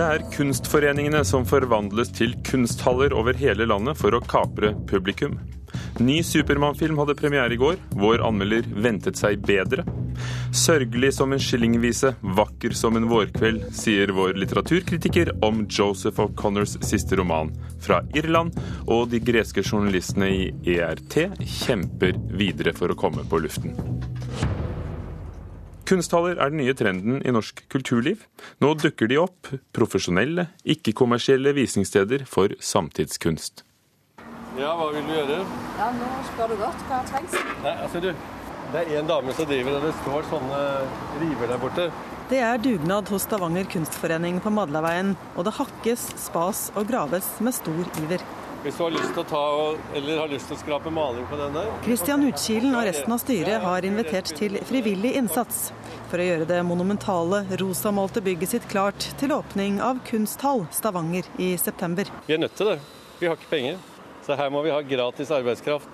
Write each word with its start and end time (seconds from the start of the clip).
Det 0.00 0.06
er 0.08 0.22
kunstforeningene 0.32 1.20
som 1.28 1.42
forvandles 1.44 2.08
til 2.16 2.30
kunsthaller 2.48 3.12
over 3.12 3.36
hele 3.36 3.66
landet 3.68 3.98
for 4.00 4.14
å 4.16 4.20
kapre 4.24 4.70
publikum. 4.88 5.34
Ny 6.00 6.22
Supermann-film 6.24 6.96
hadde 7.02 7.18
premiere 7.18 7.52
i 7.52 7.58
går. 7.60 7.76
Vår 8.00 8.22
anmelder 8.24 8.64
ventet 8.80 9.20
seg 9.20 9.42
bedre. 9.44 9.84
Sørgelig 10.56 11.10
som 11.18 11.36
en 11.36 11.42
skillingvise, 11.44 12.14
vakker 12.38 12.72
som 12.80 12.96
en 12.96 13.10
vårkveld, 13.12 13.66
sier 13.76 14.14
vår 14.16 14.40
litteraturkritiker 14.40 15.34
om 15.44 15.66
Joseph 15.68 16.22
O'Connors 16.24 16.78
siste 16.80 17.20
roman 17.20 17.52
fra 17.84 18.00
Irland. 18.16 18.56
Og 18.88 19.10
de 19.12 19.20
greske 19.20 19.60
journalistene 19.60 20.32
i 20.32 20.78
ERT 20.78 21.26
kjemper 21.44 22.16
videre 22.40 22.72
for 22.72 22.88
å 22.88 22.96
komme 23.04 23.28
på 23.28 23.44
luften. 23.44 23.76
Kunsthaller 25.90 26.38
er 26.38 26.52
den 26.52 26.60
nye 26.62 26.74
trenden 26.78 27.16
i 27.26 27.32
norsk 27.34 27.64
kulturliv. 27.72 28.20
Nå 28.62 28.76
dukker 28.78 29.10
de 29.10 29.16
opp, 29.18 29.48
profesjonelle, 29.74 30.44
ikke-kommersielle 30.62 31.50
visningssteder 31.56 32.22
for 32.30 32.54
samtidskunst. 32.62 33.64
Ja, 34.60 34.76
hva 34.78 34.92
vil 34.94 35.02
du 35.08 35.10
gjøre? 35.16 35.40
Ja, 35.80 35.88
nå 35.96 36.10
spør 36.28 36.52
du 36.52 36.60
godt. 36.60 36.84
Hva 36.86 37.00
trengs? 37.10 37.34
Nei, 37.64 37.74
altså 37.74 38.04
du, 38.04 38.12
Det 38.70 38.84
er 38.84 39.00
en 39.00 39.10
dame 39.10 39.34
som 39.34 39.48
driver, 39.50 39.80
og 39.80 39.88
det 39.88 39.92
står 40.04 40.28
sånne 40.30 40.60
river 41.24 41.50
der 41.50 41.58
borte. 41.58 41.88
Det 42.30 42.38
er 42.38 42.62
dugnad 42.62 43.10
hos 43.10 43.26
Stavanger 43.26 43.66
kunstforening 43.72 44.38
på 44.44 44.52
Madlaveien, 44.54 45.16
og 45.34 45.48
det 45.48 45.56
hakkes, 45.56 46.04
spas 46.22 46.68
og 46.76 46.86
graves 46.86 47.32
med 47.42 47.56
stor 47.56 47.90
iver. 48.04 48.22
Hvis 48.60 48.76
du 48.76 48.82
har 48.82 48.90
lyst 48.92 49.14
til 49.16 49.22
å 49.22 49.24
ta 49.24 49.42
eller 49.96 50.18
har 50.20 50.28
lyst 50.28 50.50
til 50.50 50.58
å 50.58 50.60
skrape 50.60 50.90
maling 50.92 51.24
på 51.30 51.36
den 51.40 51.54
der 51.56 51.68
Kristian 51.80 52.26
Utkilen 52.28 52.74
og 52.76 52.84
resten 52.84 53.14
av 53.14 53.22
styret 53.22 53.62
har 53.64 53.86
invitert 53.88 54.34
til 54.36 54.58
frivillig 54.68 55.14
innsats 55.16 55.70
for 56.10 56.20
å 56.20 56.26
gjøre 56.26 56.48
det 56.50 56.58
monumentale, 56.68 57.46
rosamalte 57.62 58.20
bygget 58.26 58.52
sitt 58.52 58.66
klart 58.68 59.06
til 59.22 59.32
åpning 59.32 59.78
av 59.80 60.02
Kunsthall 60.10 60.66
Stavanger 60.76 61.24
i 61.40 61.54
september. 61.56 62.12
Vi 62.26 62.36
er 62.36 62.44
nødt 62.44 62.58
til 62.60 62.74
det. 62.74 62.76
Vi 63.22 63.30
har 63.30 63.40
ikke 63.40 63.48
penger. 63.54 63.80
Så 64.26 64.36
her 64.36 64.52
må 64.52 64.60
vi 64.68 64.76
ha 64.76 64.82
gratis 64.84 65.32
arbeidskraft. 65.32 65.88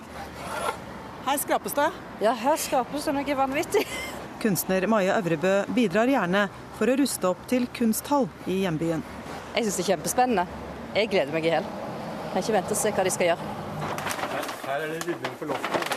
Her 1.29 1.39
skrapes 1.39 1.79
det. 1.79 1.89
Ja, 2.27 2.35
her 2.35 2.59
skrapes 2.59 3.07
det 3.07 3.15
noe 3.15 3.39
vanvittig. 3.45 3.87
Kunstner 4.43 4.91
Maja 4.91 5.15
Øvrebø 5.21 5.55
bidrar 5.71 6.11
gjerne 6.11 6.49
for 6.75 6.91
å 6.91 6.99
ruste 6.99 7.31
opp 7.31 7.47
til 7.47 7.71
kunsthall 7.71 8.27
i 8.43 8.65
hjembyen. 8.65 9.07
Jeg 9.55 9.65
syns 9.69 9.79
det 9.79 9.87
er 9.87 9.93
kjempespennende. 9.95 10.49
Jeg 10.97 11.15
gleder 11.15 11.31
meg 11.31 11.47
i 11.47 11.55
hjel. 11.55 11.75
Jeg 12.27 12.33
kan 12.33 12.43
ikke 12.43 12.57
vente 12.57 12.75
å 12.75 12.77
se 12.77 12.91
hva 12.91 13.03
de 13.07 13.11
skal 13.13 13.29
gjøre. 13.29 13.53
Her 14.67 14.81
er 14.83 14.89
det 14.91 14.97
ribben 15.07 15.35
på 15.39 15.47
loftet. 15.47 15.93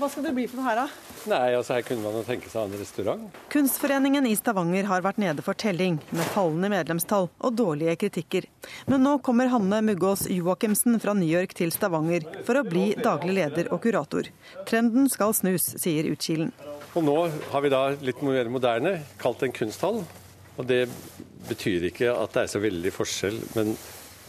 Hva 0.00 0.08
skal 0.10 0.24
det 0.26 0.32
bli 0.34 0.46
for 0.48 0.58
noe 0.58 0.64
her, 0.66 0.78
da? 0.80 1.10
Nei, 1.30 1.52
altså 1.54 1.76
her 1.76 1.84
kunne 1.84 2.02
man 2.02 2.16
jo 2.16 2.22
tenke 2.26 2.48
seg 2.50 2.64
en 2.66 2.80
restaurant. 2.80 3.36
Kunstforeningen 3.52 4.26
i 4.26 4.32
Stavanger 4.34 4.88
har 4.88 5.04
vært 5.04 5.20
nede 5.22 5.44
for 5.46 5.54
telling, 5.60 6.00
med 6.10 6.30
fallende 6.34 6.70
medlemstall 6.72 7.28
og 7.30 7.54
dårlige 7.60 7.94
kritikker. 8.00 8.48
Men 8.90 9.04
nå 9.06 9.12
kommer 9.22 9.52
Hanne 9.52 9.82
Muggås 9.86 10.24
Joakimsen 10.32 10.98
fra 11.04 11.14
New 11.14 11.28
York 11.28 11.54
til 11.60 11.70
Stavanger 11.76 12.26
for 12.48 12.58
å 12.58 12.64
bli 12.66 12.88
daglig 12.98 13.36
leder 13.38 13.70
og 13.70 13.84
kurator. 13.84 14.32
Trenden 14.66 15.06
skal 15.12 15.36
snus, 15.36 15.68
sier 15.78 16.10
Utkilen. 16.10 16.50
Og 16.98 17.06
nå 17.06 17.18
har 17.52 17.62
vi 17.62 17.70
da 17.70 17.84
litt 18.02 18.24
mer 18.26 18.50
moderne, 18.50 18.96
kalt 19.22 19.46
en 19.46 19.54
kunsthall. 19.54 20.02
Og 20.58 20.66
det 20.66 20.88
betyr 21.46 21.86
ikke 21.92 22.10
at 22.16 22.34
det 22.34 22.48
er 22.48 22.54
så 22.56 22.64
veldig 22.64 22.96
forskjell, 22.96 23.38
men 23.54 23.76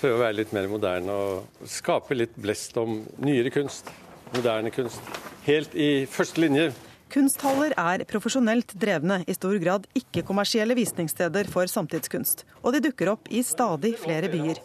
prøve 0.01 0.17
å 0.17 0.23
være 0.25 0.39
litt 0.41 0.53
mer 0.55 0.69
moderne 0.71 1.13
og 1.13 1.67
skape 1.69 2.17
litt 2.17 2.37
blest 2.41 2.77
om 2.81 3.03
nyere 3.21 3.53
kunst, 3.53 3.91
moderne 4.35 4.73
kunst. 4.73 5.19
Helt 5.45 5.75
i 5.77 6.07
første 6.09 6.41
linje. 6.41 6.71
Kunsthaller 7.11 7.73
er 7.75 8.05
profesjonelt 8.07 8.71
drevne, 8.79 9.17
i 9.27 9.33
stor 9.35 9.57
grad 9.59 9.83
ikke-kommersielle 9.99 10.77
visningssteder 10.77 11.49
for 11.51 11.67
samtidskunst. 11.67 12.45
Og 12.63 12.71
de 12.71 12.79
dukker 12.85 13.11
opp 13.11 13.27
i 13.27 13.41
stadig 13.43 13.97
flere 13.99 14.29
byer. 14.31 14.61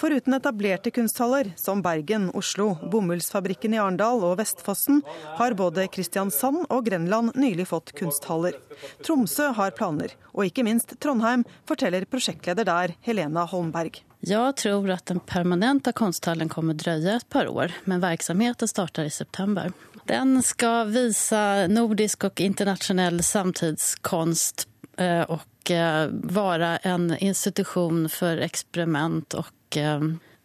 Foruten 0.00 0.38
etablerte 0.38 0.94
kunsthaller, 0.96 1.52
som 1.60 1.84
Bergen, 1.84 2.30
Oslo, 2.32 2.70
Bomullsfabrikken 2.88 3.76
i 3.76 3.82
Arendal 3.82 4.24
og 4.24 4.38
Vestfossen, 4.40 5.02
har 5.36 5.58
både 5.58 5.90
Kristiansand 5.92 6.64
og 6.70 6.86
Grenland 6.88 7.36
nylig 7.36 7.68
fått 7.68 7.92
kunsthaller. 8.00 8.56
Tromsø 9.04 9.52
har 9.60 9.76
planer, 9.76 10.16
og 10.32 10.48
ikke 10.48 10.64
minst 10.64 10.96
Trondheim, 11.04 11.44
forteller 11.68 12.08
prosjektleder 12.08 12.64
der, 12.64 12.96
Helena 13.04 13.44
Holmberg. 13.44 14.00
Jeg 14.20 14.56
tror 14.60 14.90
at 14.92 15.06
den 15.08 15.20
permanente 15.24 15.92
kunsthallen 15.96 16.50
kommer 16.52 16.76
drøye 16.76 17.16
et 17.16 17.28
par 17.32 17.48
år, 17.48 17.72
men 17.88 18.02
virksomheten 18.02 18.68
starter 18.68 19.08
i 19.08 19.14
september. 19.14 19.72
Den 20.10 20.42
skal 20.44 20.90
vise 20.92 21.68
nordisk 21.70 22.26
og 22.28 22.42
internasjonal 22.42 23.22
samtidskonst 23.24 24.66
og 25.00 25.46
være 25.70 26.70
en 26.84 27.14
institusjon 27.16 28.08
for 28.12 28.42
eksperiment. 28.44 29.34
og 29.34 29.48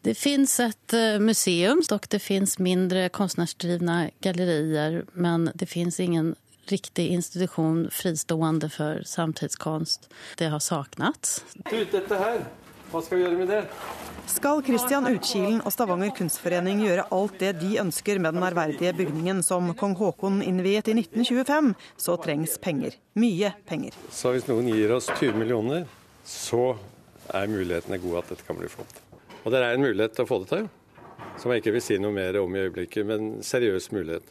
det 0.05 0.13
fins 0.13 0.59
et 0.59 0.93
museum, 1.19 1.81
og 1.91 2.05
det 2.09 2.21
fins 2.21 2.59
mindre 2.59 3.09
kunstnerdrevne 3.09 4.11
gallerier, 4.21 5.03
men 5.13 5.49
det 5.55 5.65
fins 5.65 5.99
ingen 5.99 6.35
riktig 6.69 7.07
institusjon 7.09 7.87
fristående 7.91 8.69
for 8.69 9.01
samtidskonst. 9.05 10.09
Det 10.37 10.51
har 10.53 10.61
savnet. 10.61 11.41
Dette 11.71 12.19
her, 12.21 12.45
hva 12.95 13.03
skal 13.03 13.19
vi 13.19 13.25
gjøre 13.25 13.39
med 13.41 13.49
det? 13.51 13.61
Skal 14.31 14.61
Kristian 14.65 15.07
Utkilen 15.09 15.57
og 15.67 15.73
Stavanger 15.73 16.13
kunstforening 16.15 16.79
gjøre 16.85 17.05
alt 17.13 17.35
det 17.41 17.51
de 17.59 17.75
ønsker 17.83 18.21
med 18.23 18.37
den 18.37 18.45
ærverdige 18.47 18.93
bygningen 18.95 19.41
som 19.45 19.73
kong 19.77 19.97
Haakon 19.99 20.39
innviet 20.45 20.87
i 20.89 20.95
1925, 20.97 21.73
så 21.99 22.15
trengs 22.23 22.55
penger. 22.63 22.95
Mye 23.19 23.51
penger. 23.67 23.97
Så 24.15 24.31
hvis 24.33 24.47
noen 24.47 24.71
gir 24.71 24.95
oss 24.95 25.11
20 25.11 25.35
millioner, 25.41 25.85
så 26.25 26.73
er 27.35 27.51
mulighetene 27.51 27.99
gode 28.01 28.23
at 28.23 28.31
dette 28.31 28.47
kan 28.47 28.57
bli 28.59 28.71
flott. 28.71 28.97
Og 29.43 29.51
det 29.53 29.61
er 29.61 29.75
en 29.75 29.85
mulighet 29.85 30.15
til 30.15 30.25
å 30.25 30.29
få 30.29 30.39
det 30.45 30.51
til, 30.53 30.69
som 31.41 31.51
jeg 31.51 31.61
ikke 31.61 31.75
vil 31.75 31.85
si 31.85 31.99
noe 32.01 32.15
mer 32.15 32.39
om 32.39 32.55
i 32.55 32.63
øyeblikket, 32.63 33.05
men 33.11 33.35
seriøs 33.45 33.91
mulighet. 33.93 34.25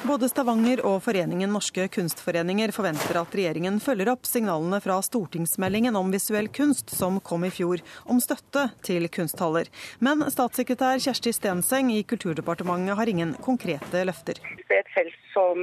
Både 0.00 0.30
Stavanger 0.32 0.80
og 0.88 1.02
Foreningen 1.04 1.50
Norske 1.52 1.84
Kunstforeninger 1.92 2.72
forventer 2.72 3.18
at 3.20 3.34
regjeringen 3.36 3.76
følger 3.84 4.08
opp 4.14 4.24
signalene 4.24 4.78
fra 4.80 4.96
stortingsmeldingen 5.04 5.96
om 5.98 6.08
visuell 6.14 6.48
kunst 6.56 6.94
som 6.94 7.18
kom 7.20 7.44
i 7.44 7.50
fjor, 7.52 7.82
om 8.08 8.20
støtte 8.24 8.70
til 8.86 9.04
kunsthaller. 9.12 9.68
Men 10.00 10.24
statssekretær 10.32 11.02
Kjersti 11.04 11.34
Stenseng 11.36 11.92
i 11.92 12.00
Kulturdepartementet 12.08 12.96
har 12.96 13.12
ingen 13.12 13.36
konkrete 13.44 14.06
løfter. 14.08 14.40
Det 14.40 14.78
er 14.78 14.86
et 14.86 14.94
felt 14.96 15.20
som 15.34 15.60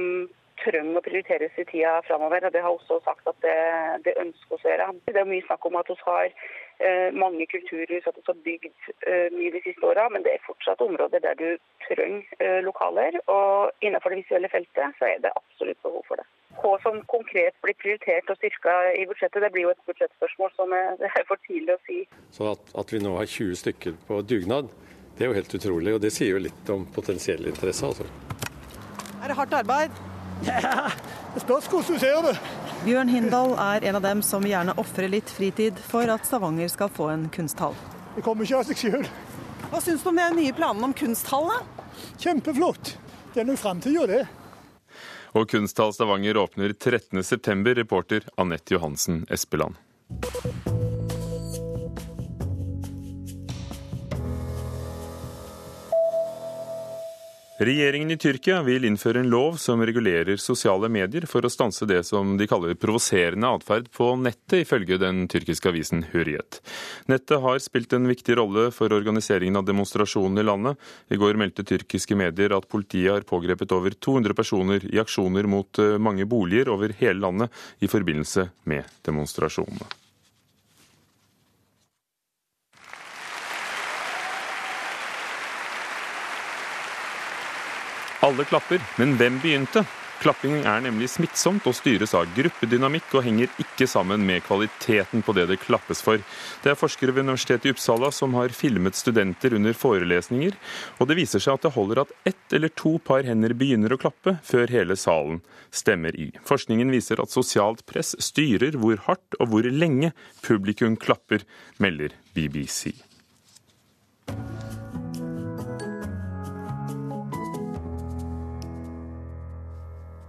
trenger 0.68 1.00
å 1.00 1.04
prioriteres 1.04 1.58
i 1.58 1.66
tida 1.68 1.98
framover, 2.06 2.46
og 2.46 2.54
det 2.54 2.62
har 2.64 2.74
også 2.74 3.00
sagt 3.04 3.26
at 3.30 3.38
det, 3.44 3.58
det 4.06 4.16
ønsker 4.22 4.56
oss 4.56 4.64
å 4.66 4.72
gjøre. 4.72 4.88
Det 5.08 5.20
er 5.20 5.28
mye 5.28 5.46
snakk 5.48 5.66
om 5.68 5.78
at 5.80 5.90
vi 5.90 5.98
har 6.04 6.32
mange 7.10 7.46
kulturhus, 7.50 8.06
at 8.06 8.18
vi 8.18 8.22
har 8.28 8.36
bygd 8.44 8.90
mye 9.34 9.52
de 9.56 9.62
siste 9.64 9.86
åra, 9.86 10.04
men 10.14 10.22
det 10.22 10.36
er 10.36 10.44
fortsatt 10.46 10.84
områder 10.84 11.24
der 11.24 11.38
du 11.40 11.48
trenger 11.88 12.62
lokaler. 12.62 13.18
Og 13.26 13.72
innenfor 13.82 14.14
det 14.14 14.20
visuelle 14.22 14.50
feltet 14.52 14.98
så 15.00 15.08
er 15.08 15.24
det 15.24 15.34
absolutt 15.34 15.80
behov 15.82 16.04
for 16.06 16.20
det. 16.20 16.28
Hva 16.58 16.74
som 16.82 16.98
konkret 17.10 17.54
blir 17.62 17.76
prioritert 17.78 18.30
og 18.32 18.38
styrka 18.40 18.74
i 18.98 19.06
budsjettet, 19.10 19.42
det 19.44 19.52
blir 19.54 19.68
jo 19.68 19.72
et 19.74 19.82
budsjettspørsmål 19.86 20.54
som 20.56 20.74
er 20.78 21.26
for 21.28 21.40
tidlig 21.46 21.76
å 21.76 21.82
si. 21.86 21.98
Så 22.34 22.52
at, 22.54 22.74
at 22.82 22.94
vi 22.94 23.02
nå 23.02 23.14
har 23.18 23.30
20 23.30 23.62
stykker 23.62 23.98
på 24.08 24.20
dugnad, 24.26 24.70
det 25.18 25.26
er 25.26 25.32
jo 25.32 25.38
helt 25.38 25.58
utrolig. 25.58 25.96
Og 25.96 26.02
det 26.02 26.14
sier 26.14 26.34
jo 26.34 26.44
litt 26.46 26.74
om 26.74 26.86
potensiell 26.94 27.50
interesse, 27.50 27.90
altså. 27.90 28.06
Er 29.18 29.30
det 29.30 29.38
hardt 29.38 29.58
arbeid? 29.60 30.17
Ja, 30.46 30.90
det 31.34 31.42
spørs 31.42 31.66
hvordan 31.70 31.94
du 31.94 32.02
ser 32.02 32.22
det. 32.28 32.34
Bjørn 32.84 33.10
Hindal 33.10 33.54
er 33.58 33.86
en 33.88 33.98
av 33.98 34.04
dem 34.04 34.22
som 34.22 34.46
gjerne 34.46 34.76
ofrer 34.78 35.10
litt 35.10 35.30
fritid 35.34 35.78
for 35.90 36.08
at 36.12 36.26
Stavanger 36.28 36.70
skal 36.70 36.92
få 36.94 37.10
en 37.14 37.26
kunsthall. 37.34 37.76
Det 38.14 38.24
kommer 38.26 38.46
ikke 38.46 38.60
av 38.60 38.68
seg 38.70 38.82
sjøl. 38.84 39.08
Hva 39.68 39.82
syns 39.84 40.04
du 40.04 40.10
om 40.12 40.18
de 40.20 40.28
nye 40.38 40.54
planene 40.56 40.90
om 40.90 40.96
kunsthall? 40.96 41.50
Kjempeflott. 42.22 42.94
Det 43.34 43.42
er 43.42 43.48
nok 43.50 43.60
framtida, 43.60 44.06
det. 44.08 44.24
Og 45.36 45.44
Kunsthall 45.50 45.92
Stavanger 45.92 46.40
åpner 46.40 46.72
13.9, 46.72 47.74
reporter 47.82 48.24
Anette 48.40 48.74
Johansen 48.74 49.26
Espeland. 49.30 49.76
Regjeringen 57.58 58.10
i 58.10 58.16
Tyrkia 58.16 58.60
vil 58.62 58.84
innføre 58.86 59.18
en 59.18 59.32
lov 59.32 59.56
som 59.58 59.80
regulerer 59.82 60.38
sosiale 60.38 60.86
medier 60.94 61.24
for 61.26 61.42
å 61.42 61.50
stanse 61.50 61.88
det 61.90 62.04
som 62.06 62.36
de 62.38 62.46
kaller 62.46 62.78
provoserende 62.78 63.50
atferd 63.50 63.88
på 63.90 64.12
nettet, 64.14 64.60
ifølge 64.60 65.00
den 65.02 65.24
tyrkiske 65.26 65.72
avisen 65.72 66.04
Hurriyet. 66.12 66.60
Nettet 67.10 67.42
har 67.42 67.58
spilt 67.58 67.98
en 67.98 68.06
viktig 68.06 68.38
rolle 68.38 68.68
for 68.70 68.94
organiseringen 68.94 69.58
av 69.58 69.66
demonstrasjonene 69.66 70.46
i 70.46 70.46
landet. 70.46 70.88
I 71.10 71.18
går 71.18 71.42
meldte 71.42 71.66
tyrkiske 71.66 72.14
medier 72.14 72.54
at 72.54 72.70
politiet 72.70 73.16
har 73.16 73.26
pågrepet 73.26 73.74
over 73.74 73.98
200 74.06 74.38
personer 74.38 74.86
i 74.94 75.02
aksjoner 75.02 75.50
mot 75.50 75.82
mange 75.98 76.30
boliger 76.30 76.70
over 76.70 76.94
hele 77.02 77.18
landet 77.26 77.64
i 77.82 77.90
forbindelse 77.90 78.52
med 78.70 78.86
demonstrasjonene. 79.02 79.97
Alle 88.20 88.44
klapper, 88.44 88.82
men 88.98 89.12
hvem 89.14 89.36
begynte? 89.38 89.84
Klapping 90.18 90.64
er 90.66 90.80
nemlig 90.82 91.06
smittsomt 91.12 91.62
og 91.70 91.76
styres 91.78 92.10
av 92.18 92.26
gruppedynamikk 92.34 93.12
og 93.14 93.22
henger 93.22 93.52
ikke 93.62 93.86
sammen 93.86 94.24
med 94.26 94.42
kvaliteten 94.42 95.22
på 95.22 95.34
det 95.36 95.44
det 95.52 95.60
klappes 95.62 96.02
for. 96.02 96.18
Det 96.64 96.72
er 96.72 96.80
forskere 96.80 97.14
ved 97.14 97.28
Universitetet 97.28 97.68
i 97.68 97.74
Uppsala 97.76 98.10
som 98.10 98.34
har 98.34 98.50
filmet 98.50 98.98
studenter 98.98 99.54
under 99.54 99.78
forelesninger, 99.78 100.58
og 100.98 101.06
det 101.06 101.20
viser 101.20 101.44
seg 101.44 101.54
at 101.54 101.68
det 101.68 101.74
holder 101.76 102.02
at 102.02 102.14
ett 102.26 102.58
eller 102.58 102.74
to 102.74 102.96
par 102.98 103.22
hender 103.28 103.54
begynner 103.54 103.94
å 103.94 104.00
klappe 104.02 104.40
før 104.42 104.66
hele 104.74 104.98
salen 104.98 105.38
stemmer 105.70 106.18
i. 106.18 106.32
Forskningen 106.48 106.90
viser 106.90 107.22
at 107.22 107.30
sosialt 107.30 107.86
press 107.86 108.16
styrer 108.18 108.74
hvor 108.82 108.98
hardt 109.06 109.38
og 109.38 109.52
hvor 109.52 109.70
lenge 109.70 110.10
publikum 110.42 110.98
klapper, 110.98 111.46
melder 111.78 112.18
BBC. 112.34 112.98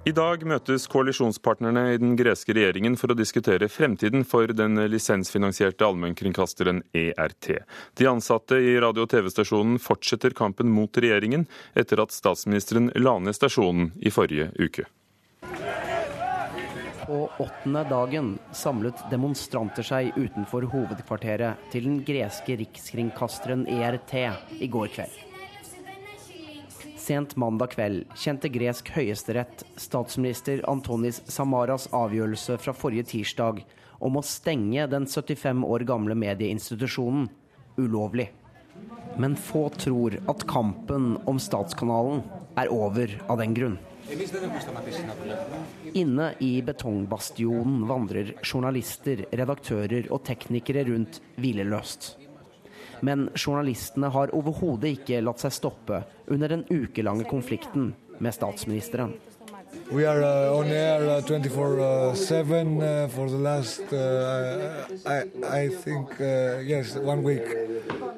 I 0.09 0.13
dag 0.15 0.41
møtes 0.47 0.87
koalisjonspartnerne 0.89 1.81
i 1.93 1.97
den 2.01 2.15
greske 2.17 2.53
regjeringen 2.55 2.95
for 2.97 3.11
å 3.13 3.17
diskutere 3.17 3.67
fremtiden 3.69 4.23
for 4.25 4.49
den 4.57 4.79
lisensfinansierte 4.89 5.85
allmennkringkasteren 5.85 6.79
ERT. 6.97 7.49
De 7.99 8.07
ansatte 8.09 8.57
i 8.57 8.73
radio- 8.81 9.05
og 9.05 9.11
TV-stasjonen 9.11 9.77
fortsetter 9.83 10.33
kampen 10.33 10.71
mot 10.73 10.97
regjeringen 10.97 11.45
etter 11.77 12.01
at 12.01 12.15
statsministeren 12.15 12.89
la 12.97 13.19
ned 13.21 13.37
stasjonen 13.37 13.91
i 14.01 14.09
forrige 14.09 14.49
uke. 14.57 14.87
På 17.05 17.21
åttende 17.37 17.85
dagen 17.91 18.33
samlet 18.55 19.05
demonstranter 19.13 19.85
seg 19.85 20.15
utenfor 20.17 20.65
hovedkvarteret 20.73 21.69
til 21.73 21.85
den 21.85 22.01
greske 22.07 22.57
rikskringkasteren 22.63 23.67
ERT 23.77 24.15
i 24.57 24.73
går 24.73 24.95
kveld. 24.97 25.28
Sent 27.09 27.35
mandag 27.41 27.71
kveld 27.73 28.03
kjente 28.13 28.51
gresk 28.53 28.91
høyesterett 28.93 29.63
statsminister 29.81 30.59
Antonis 30.69 31.23
Samaras 31.25 31.87
avgjørelse 31.95 32.59
fra 32.61 32.73
forrige 32.77 33.07
tirsdag 33.09 33.63
om 34.05 34.19
å 34.19 34.21
stenge 34.21 34.85
den 34.91 35.07
75 35.09 35.63
år 35.65 35.87
gamle 35.89 36.13
medieinstitusjonen 36.13 37.25
ulovlig. 37.81 38.27
Men 39.17 39.33
få 39.33 39.63
tror 39.81 40.19
at 40.29 40.45
kampen 40.53 41.15
om 41.25 41.41
statskanalen 41.41 42.21
er 42.61 42.69
over 42.77 43.17
av 43.25 43.41
den 43.41 43.57
grunn. 43.57 43.81
Inne 45.97 46.31
i 46.45 46.53
betongbastionen 46.61 47.87
vandrer 47.89 48.35
journalister, 48.45 49.25
redaktører 49.33 50.13
og 50.13 50.27
teknikere 50.29 50.85
rundt 50.93 51.23
hvileløst. 51.41 52.13
Men 53.05 53.29
journalistene 53.35 54.09
har 54.13 54.33
overhodet 54.35 54.99
ikke 54.99 55.21
latt 55.23 55.43
seg 55.43 55.55
stoppe 55.55 56.03
under 56.27 56.51
den 56.51 56.65
ukelange 56.69 57.27
konflikten 57.29 57.93
med 58.19 58.35
statsministeren. 58.35 59.15
We 59.91 60.05
are 60.05 60.21
uh, 60.21 60.57
on 60.57 60.67
air 60.67 61.01
uh, 61.09 61.21
24/7 61.21 62.81
uh, 62.81 63.07
for 63.09 63.29
the 63.29 63.37
last, 63.37 63.81
uh, 63.91 64.85
I, 65.05 65.25
I 65.63 65.69
think, 65.69 66.21
uh, 66.21 66.59
yes, 66.61 66.95
one 66.95 67.23
week. 67.23 67.45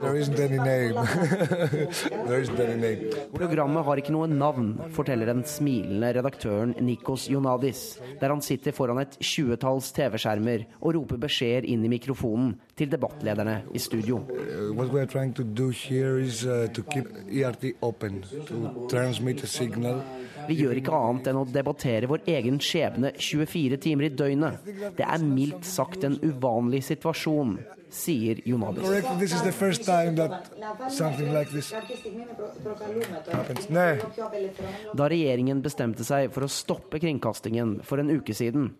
There 0.01 0.15
isn't 0.15 0.39
any 0.39 0.57
name. 0.57 0.95
There 2.27 2.41
isn't 2.41 2.59
any 2.59 2.75
name. 2.75 3.11
Programmet 3.35 3.85
har 3.85 4.01
ikke 4.01 4.13
noe 4.15 4.27
navn, 4.27 4.73
forteller 4.95 5.29
den 5.29 5.43
smilende 5.47 6.09
redaktøren 6.17 6.73
Nikos 6.81 7.29
Jonadis, 7.31 7.99
der 8.19 8.33
han 8.33 8.41
sitter 8.43 8.75
foran 8.75 8.99
et 9.03 9.15
tjuetalls 9.21 9.91
TV-skjermer 9.95 10.65
og 10.81 10.95
roper 10.97 11.21
beskjeder 11.21 11.69
inn 11.71 11.85
i 11.85 11.91
mikrofonen 11.93 12.55
til 12.75 12.91
debattlederne 12.91 13.61
i 13.71 13.79
studio. 13.79 14.23
Uh, 14.27 14.73
what 14.73 14.91
we 14.91 14.99
are 14.99 15.07
trying 15.07 15.33
to 15.35 15.43
do 15.43 15.69
here 15.69 16.19
is 16.19 16.43
uh, 16.45 16.67
to 16.73 16.83
keep 16.83 17.07
ERT 17.29 17.77
open, 17.81 18.23
to 18.47 18.87
transmit 18.89 19.43
a 19.43 19.47
signal. 19.47 20.01
Vi 20.47 20.57
gjør 20.57 20.79
ikke 20.81 20.97
annet 20.97 21.27
enn 21.29 21.37
å 21.37 21.40
debattere 21.49 22.09
vår 22.11 22.25
egen 22.29 22.59
skjebne 22.61 23.13
24 23.17 23.79
timer 23.81 24.07
i 24.07 24.13
døgnet. 24.13 24.71
Det 24.97 25.05
er 25.05 25.25
mildt 25.25 25.65
sagt 25.67 26.05
en 26.07 26.19
uvanlig 26.21 26.83
situasjon, 26.87 27.57
sier 27.91 28.39
Jonadis. 28.45 28.83
Correct, 28.85 29.19
this 29.19 29.33
is 29.33 29.41
the 29.41 29.51
first 29.51 29.83
time 29.85 30.15
that 30.15 30.51
something 30.89 31.33
like 31.33 31.51
this 31.51 31.73
happens. 33.31 33.69
Nei. 33.69 33.99
Da 34.93 35.09
regjeringen 35.11 35.61
bestemte 35.61 36.05
seg 36.07 36.31
for 36.31 36.47
å 36.47 36.51
stoppe 36.51 37.01
kringkastingen 37.03 37.79
for 37.87 38.01
en 38.01 38.11
uke 38.13 38.35
siden, 38.35 38.71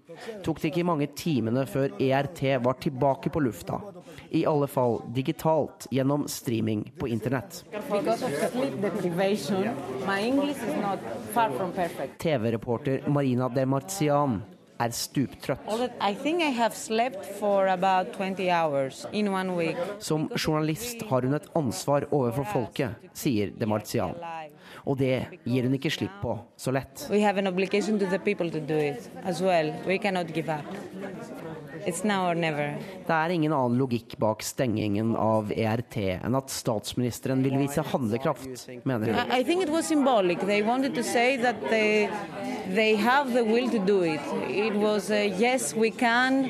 tok 0.45 0.61
det 0.61 0.71
ikke 0.71 0.87
mange 0.87 1.09
timene 1.17 1.65
før 1.69 1.91
ERT 1.99 2.43
var 2.63 2.79
tilbake 2.83 3.33
på 3.33 3.43
lufta. 3.43 3.81
I 4.31 4.45
alle 4.47 4.67
fall 4.71 5.01
digitalt 5.11 5.89
gjennom 5.91 6.23
streaming 6.31 6.85
på 6.99 7.07
internett. 7.11 7.65
TV-reporter 12.17 13.09
Marina 13.11 13.49
Demartian 13.49 14.41
er 14.85 14.91
stuptrøtt. 14.95 15.59
All 15.67 15.77
that- 15.79 15.97
I 16.01 16.13
think 16.13 16.41
I 16.41 16.51
have 16.51 16.73
slept 16.75 17.25
for 17.39 17.67
about 17.67 18.13
20 18.17 18.49
hours 18.49 19.05
in 19.13 19.27
one 19.33 19.55
week. 19.55 19.77
Som 19.99 20.29
journalist 20.47 21.01
har 21.09 21.21
hun 21.21 21.33
et 21.33 21.47
ansvar 21.55 22.05
overfor 22.11 22.45
folket, 22.53 22.95
sier 23.13 23.51
Demartian. 23.59 24.15
Og 24.85 24.97
det 24.97 25.27
gir 25.45 25.63
hun 25.63 25.73
ikke 25.77 25.91
slipp 25.91 26.11
på 26.23 26.39
så 26.57 26.71
lett. 26.73 27.07
We 27.11 27.21
have 27.21 27.37
an 27.37 27.47
obligation 27.47 27.99
to 27.99 28.05
the 28.09 28.17
people 28.19 28.49
to 28.49 28.59
do 28.59 28.77
it 28.77 29.09
as 29.23 29.41
well. 29.41 29.73
We 29.85 29.97
cannot 29.99 30.33
give 30.33 30.49
up. 30.49 30.65
Det 31.85 33.15
er 33.17 33.35
ingen 33.35 33.53
annen 33.53 33.77
logikk 33.79 34.17
bak 34.21 34.43
stengingen 34.45 35.13
av 35.19 35.51
ERT 35.51 35.97
enn 36.17 36.35
at 36.39 36.51
statsministeren 36.53 37.43
vil 37.43 37.59
vise 37.59 37.83
handlekraft, 37.91 38.67
mener 38.87 39.11
hun. 39.11 39.21
I 39.31 39.41
I 39.41 39.43
think 39.43 39.63
it 39.63 39.69
was 39.69 39.87
symbolic. 39.87 40.39
They 40.39 40.61
wanted 40.61 40.93
to 40.95 41.03
say 41.03 41.37
that 41.37 41.55
they 41.69 42.09
they 42.75 42.95
have 42.95 43.33
the 43.33 43.43
will 43.43 43.69
to 43.69 43.79
do 43.79 44.03
it. 44.03 44.21
It 44.47 44.75
was 44.75 45.09
a 45.11 45.27
yes, 45.27 45.73
we 45.75 45.89
can 45.89 46.49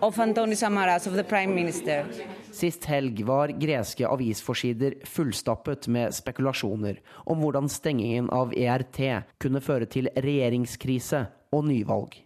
of 0.00 0.16
Antonis 0.16 0.58
Samaras, 0.58 1.06
of 1.06 1.14
the 1.14 1.24
prime 1.24 1.54
minister. 1.54 2.04
Sist 2.52 2.84
helg 2.84 3.22
var 3.24 3.48
greske 3.48 4.08
avisforsider 4.08 4.98
fullstappet 5.06 5.86
med 5.88 6.12
spekulasjoner 6.14 6.98
om 7.24 7.40
hvordan 7.40 7.70
stengingen 7.70 8.28
av 8.34 8.52
ERT 8.52 9.00
kunne 9.40 9.62
føre 9.62 9.86
til 9.86 10.10
regjeringskrise 10.16 11.24
og 11.54 11.64
nyvalg. 11.70 12.21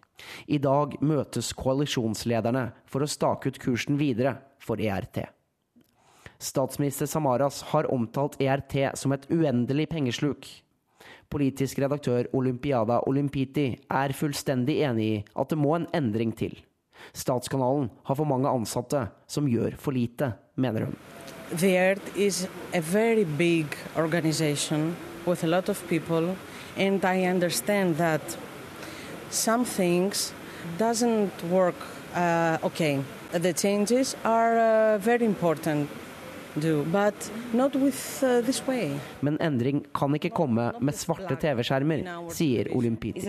I 0.46 0.58
dag 0.62 0.96
møtes 1.04 1.52
koalisjonslederne 1.56 2.68
for 2.88 3.04
å 3.04 3.10
stake 3.10 3.50
ut 3.50 3.58
kursen 3.62 3.98
videre 4.00 4.36
for 4.62 4.80
ERT. 4.80 5.24
Statsminister 6.38 7.08
Samaras 7.08 7.62
har 7.72 7.88
omtalt 7.92 8.40
ERT 8.40 8.76
som 8.98 9.14
et 9.16 9.26
uendelig 9.32 9.88
pengesluk. 9.92 10.46
Politisk 11.32 11.80
redaktør 11.82 12.28
Olympiada 12.36 13.00
Olympiti 13.08 13.72
er 13.90 14.14
fullstendig 14.14 14.78
enig 14.86 15.06
i 15.06 15.20
at 15.34 15.50
det 15.50 15.58
må 15.58 15.74
en 15.76 15.88
endring 15.96 16.34
til. 16.36 16.54
Statskanalen 17.16 17.90
har 18.06 18.18
for 18.18 18.28
mange 18.28 18.50
ansatte 18.50 19.06
som 19.28 19.48
gjør 19.50 19.76
for 19.80 19.96
lite, 19.96 20.32
mener 20.56 20.86
hun. 20.86 20.96
The 21.52 21.76
Earth 21.78 22.16
is 22.16 22.48
a 22.74 22.80
very 22.80 23.24
big 23.24 23.66
organization 23.96 24.96
with 25.26 25.44
a 25.44 25.46
lot 25.46 25.68
of 25.68 25.82
people, 25.88 26.36
and 26.76 27.04
I 27.04 27.26
understand 27.26 27.96
that 27.96 28.38
some 29.30 29.64
things 29.64 30.32
doesn't 30.78 31.44
work 31.50 31.76
uh, 32.16 32.58
okay. 32.62 33.02
The 33.32 33.52
changes 33.52 34.16
are 34.24 34.58
uh, 34.58 34.98
very 34.98 35.24
important, 35.24 35.88
do, 36.58 36.84
but 36.84 37.30
not 37.52 37.74
with 37.76 38.22
uh, 38.22 38.40
this 38.40 38.66
way. 38.66 38.98
Men 39.20 39.36
endring 39.40 39.84
kan 39.92 40.14
ikke 40.14 40.30
komme 40.30 40.70
med 40.80 40.96
svarte 40.96 41.36
TV-skjermer, 41.36 42.06
sier 42.32 42.70
Olympiti. 42.76 43.20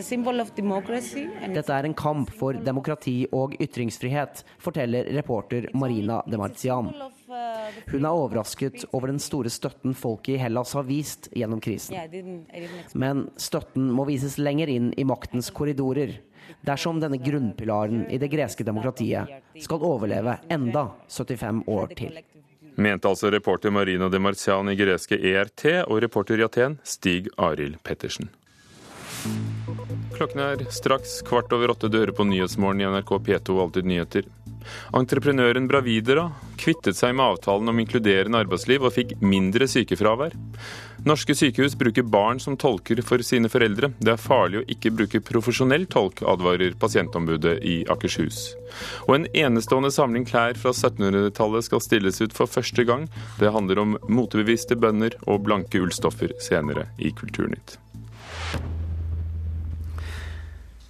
Dette 1.58 1.74
er 1.74 1.90
en 1.90 1.98
kamp 1.98 2.32
for 2.40 2.54
demokrati 2.54 3.18
og 3.34 3.58
ytringsfrihet, 3.60 4.46
forteller 4.64 5.12
reporter 5.18 5.68
Marina 5.74 6.22
Demartian. 6.30 6.94
Hun 7.28 8.06
er 8.06 8.14
overrasket 8.14 8.86
over 8.96 9.12
den 9.12 9.20
store 9.20 9.52
støtten 9.52 9.96
folket 9.98 10.38
i 10.38 10.40
Hellas 10.40 10.72
har 10.78 10.86
vist 10.88 11.28
gjennom 11.36 11.60
krisen. 11.64 11.98
Men 12.96 13.28
støtten 13.36 13.90
må 13.92 14.06
vises 14.08 14.38
lenger 14.40 14.72
inn 14.72 14.94
i 14.96 15.06
maktens 15.08 15.52
korridorer. 15.52 16.18
Dersom 16.64 17.02
denne 17.04 17.20
grunnpilaren 17.20 18.06
i 18.08 18.20
det 18.22 18.32
greske 18.32 18.64
demokratiet 18.64 19.28
skal 19.60 19.84
overleve 19.84 20.38
enda 20.54 20.88
75 21.12 21.64
år 21.68 21.94
til. 22.00 22.20
Mente 22.78 23.10
altså 23.10 23.32
reporter 23.34 23.74
Marina 23.74 24.08
de 24.10 24.20
Marcian 24.22 24.70
i 24.70 24.78
greske 24.78 25.18
ERT 25.18 25.66
og 25.88 26.00
reporter 26.06 26.40
i 26.40 26.46
Aten 26.46 26.78
Stig 26.86 27.28
Arild 27.36 27.82
Pettersen. 27.84 28.30
Klokken 30.18 30.42
er 30.42 30.64
straks 30.74 31.20
kvart 31.22 31.52
over 31.54 31.76
åtte. 31.76 31.92
Du 31.94 32.00
hører 32.00 32.16
på 32.18 32.26
Nyhetsmorgen 32.26 32.82
i 32.82 32.90
NRK 32.90 33.12
P2 33.22 33.62
Alltid 33.62 33.86
nyheter. 33.86 34.26
Entreprenøren 34.98 35.68
Bravidera 35.70 36.32
kvittet 36.58 36.98
seg 36.98 37.14
med 37.16 37.36
avtalen 37.36 37.70
om 37.70 37.80
inkluderende 37.84 38.42
arbeidsliv 38.42 38.88
og 38.88 38.96
fikk 38.96 39.14
mindre 39.22 39.68
sykefravær. 39.70 40.34
Norske 41.06 41.36
sykehus 41.38 41.78
bruker 41.78 42.02
barn 42.02 42.42
som 42.42 42.58
tolker 42.58 43.04
for 43.06 43.22
sine 43.24 43.52
foreldre. 43.54 43.92
Det 44.02 44.16
er 44.16 44.26
farlig 44.26 44.64
å 44.64 44.68
ikke 44.74 44.96
bruke 44.98 45.22
profesjonell 45.24 45.86
tolk, 45.86 46.26
advarer 46.26 46.74
pasientombudet 46.82 47.60
i 47.62 47.78
Akershus. 47.94 48.56
Og 49.06 49.20
en 49.20 49.32
enestående 49.38 49.94
samling 49.94 50.26
klær 50.28 50.58
fra 50.58 50.74
1700-tallet 50.74 51.70
skal 51.70 51.86
stilles 51.86 52.24
ut 52.26 52.34
for 52.36 52.50
første 52.50 52.90
gang. 52.90 53.06
Det 53.38 53.54
handler 53.54 53.86
om 53.86 54.00
motebevisste 54.10 54.82
bønder 54.82 55.22
og 55.28 55.46
blanke 55.46 55.86
ullstoffer 55.86 56.34
senere 56.42 56.90
i 56.98 57.14
Kulturnytt. 57.14 57.78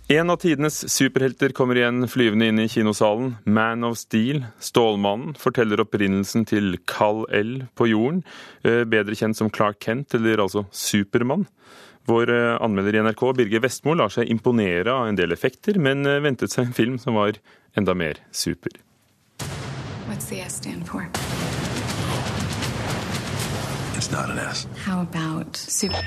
En 0.10 0.30
av 0.30 0.38
tidenes 0.38 0.90
superhelter 0.90 1.50
kommer 1.52 1.76
igjen 1.76 2.08
flyvende 2.08 2.48
inn 2.48 2.62
i 2.64 2.70
kinosalen. 2.72 3.34
Man 3.44 3.84
of 3.84 3.98
Steel, 4.00 4.46
Stålmannen, 4.64 5.34
forteller 5.36 5.84
opprinnelsen 5.84 6.46
til 6.48 6.78
Kal-El 6.88 7.66
på 7.76 7.90
jorden, 7.92 8.22
eh, 8.64 8.86
bedre 8.88 9.20
kjent 9.20 9.36
som 9.36 9.50
Clark 9.52 9.84
Kent, 9.84 10.16
eller 10.16 10.40
altså 10.40 10.64
Supermann. 10.72 11.44
Vår 12.08 12.32
eh, 12.32 12.56
anmelder 12.64 12.96
i 12.96 13.04
NRK, 13.04 13.34
Birger 13.36 13.60
Vestmo, 13.68 13.98
lar 14.00 14.08
seg 14.08 14.32
imponere 14.32 14.96
av 14.96 15.10
en 15.10 15.20
del 15.20 15.36
effekter, 15.36 15.76
men 15.76 16.08
eh, 16.08 16.22
ventet 16.24 16.56
seg 16.56 16.70
en 16.70 16.78
film 16.80 16.96
som 17.04 17.20
var 17.20 17.44
enda 17.76 17.92
mer 17.94 18.24
super. 18.32 18.80
What's 20.08 20.32
the 20.32 20.40
S 20.40 20.62
for? 20.86 21.04
It's 24.08 24.16
not 24.16 24.30
an 24.30 24.40
S. 24.40 24.66
How 24.86 25.02
about 25.02 25.58
super? 25.58 26.00